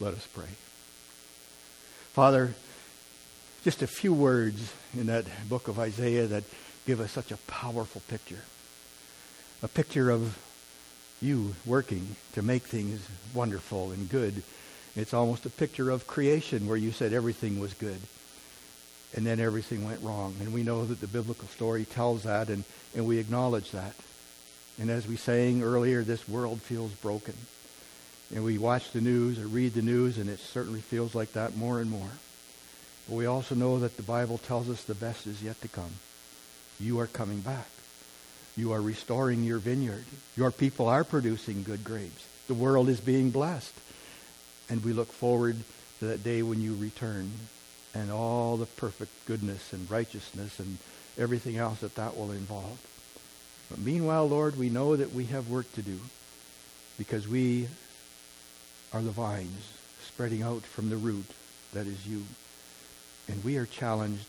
Let 0.00 0.14
us 0.14 0.26
pray. 0.26 0.48
Father, 2.12 2.54
just 3.62 3.82
a 3.82 3.86
few 3.86 4.14
words 4.14 4.72
in 4.94 5.06
that 5.06 5.26
book 5.48 5.68
of 5.68 5.78
Isaiah 5.78 6.26
that 6.26 6.44
give 6.86 7.00
us 7.00 7.12
such 7.12 7.30
a 7.30 7.36
powerful 7.36 8.02
picture. 8.08 8.42
A 9.62 9.68
picture 9.68 10.10
of 10.10 10.38
you 11.20 11.54
working 11.66 12.16
to 12.32 12.42
make 12.42 12.62
things 12.62 13.06
wonderful 13.34 13.92
and 13.92 14.08
good. 14.08 14.42
It's 14.96 15.12
almost 15.12 15.44
a 15.44 15.50
picture 15.50 15.90
of 15.90 16.06
creation 16.06 16.66
where 16.66 16.78
you 16.78 16.90
said 16.90 17.12
everything 17.12 17.60
was 17.60 17.74
good 17.74 18.00
and 19.16 19.26
then 19.26 19.40
everything 19.40 19.84
went 19.84 20.02
wrong. 20.02 20.34
And 20.40 20.52
we 20.52 20.62
know 20.62 20.84
that 20.84 21.00
the 21.00 21.06
biblical 21.06 21.48
story 21.48 21.84
tells 21.84 22.22
that, 22.24 22.48
and, 22.48 22.64
and 22.94 23.06
we 23.06 23.18
acknowledge 23.18 23.70
that. 23.72 23.94
And 24.80 24.90
as 24.90 25.06
we 25.06 25.16
sang 25.16 25.62
earlier, 25.62 26.02
this 26.02 26.28
world 26.28 26.62
feels 26.62 26.92
broken. 26.92 27.34
And 28.34 28.44
we 28.44 28.58
watch 28.58 28.92
the 28.92 29.00
news 29.00 29.38
or 29.38 29.46
read 29.46 29.74
the 29.74 29.82
news, 29.82 30.18
and 30.18 30.30
it 30.30 30.38
certainly 30.38 30.80
feels 30.80 31.14
like 31.14 31.32
that 31.32 31.56
more 31.56 31.80
and 31.80 31.90
more. 31.90 32.10
But 33.08 33.16
we 33.16 33.26
also 33.26 33.54
know 33.54 33.80
that 33.80 33.96
the 33.96 34.04
Bible 34.04 34.38
tells 34.38 34.70
us 34.70 34.84
the 34.84 34.94
best 34.94 35.26
is 35.26 35.42
yet 35.42 35.60
to 35.62 35.68
come. 35.68 35.92
You 36.78 37.00
are 37.00 37.08
coming 37.08 37.40
back. 37.40 37.68
You 38.56 38.72
are 38.72 38.80
restoring 38.80 39.42
your 39.42 39.58
vineyard. 39.58 40.04
Your 40.36 40.50
people 40.52 40.88
are 40.88 41.02
producing 41.02 41.64
good 41.64 41.82
grapes. 41.82 42.26
The 42.46 42.54
world 42.54 42.88
is 42.88 43.00
being 43.00 43.30
blessed. 43.30 43.74
And 44.68 44.84
we 44.84 44.92
look 44.92 45.10
forward 45.10 45.56
to 45.98 46.04
that 46.06 46.22
day 46.22 46.42
when 46.42 46.60
you 46.60 46.76
return 46.76 47.32
and 47.94 48.10
all 48.10 48.56
the 48.56 48.66
perfect 48.66 49.12
goodness 49.26 49.72
and 49.72 49.90
righteousness 49.90 50.58
and 50.58 50.78
everything 51.18 51.56
else 51.56 51.80
that 51.80 51.96
that 51.96 52.16
will 52.16 52.30
involve. 52.30 52.78
But 53.68 53.78
meanwhile, 53.78 54.28
Lord, 54.28 54.56
we 54.56 54.68
know 54.68 54.96
that 54.96 55.12
we 55.12 55.26
have 55.26 55.48
work 55.48 55.70
to 55.74 55.82
do 55.82 55.98
because 56.98 57.26
we 57.26 57.68
are 58.92 59.02
the 59.02 59.10
vines 59.10 59.72
spreading 60.02 60.42
out 60.42 60.62
from 60.62 60.90
the 60.90 60.96
root 60.96 61.26
that 61.72 61.86
is 61.86 62.06
you. 62.06 62.24
And 63.28 63.44
we 63.44 63.56
are 63.56 63.66
challenged 63.66 64.26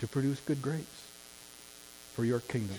to 0.00 0.08
produce 0.08 0.40
good 0.40 0.60
grapes 0.60 1.06
for 2.14 2.24
your 2.24 2.40
kingdom. 2.40 2.76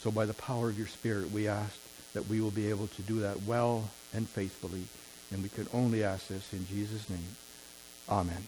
So 0.00 0.10
by 0.10 0.26
the 0.26 0.34
power 0.34 0.68
of 0.68 0.78
your 0.78 0.88
Spirit, 0.88 1.30
we 1.30 1.48
ask 1.48 1.76
that 2.14 2.28
we 2.28 2.40
will 2.40 2.50
be 2.50 2.70
able 2.70 2.88
to 2.88 3.02
do 3.02 3.20
that 3.20 3.42
well 3.42 3.90
and 4.12 4.28
faithfully. 4.28 4.84
And 5.32 5.42
we 5.42 5.48
can 5.48 5.68
only 5.72 6.02
ask 6.02 6.28
this 6.28 6.52
in 6.52 6.66
Jesus' 6.66 7.08
name. 7.08 7.36
Amen. 8.08 8.44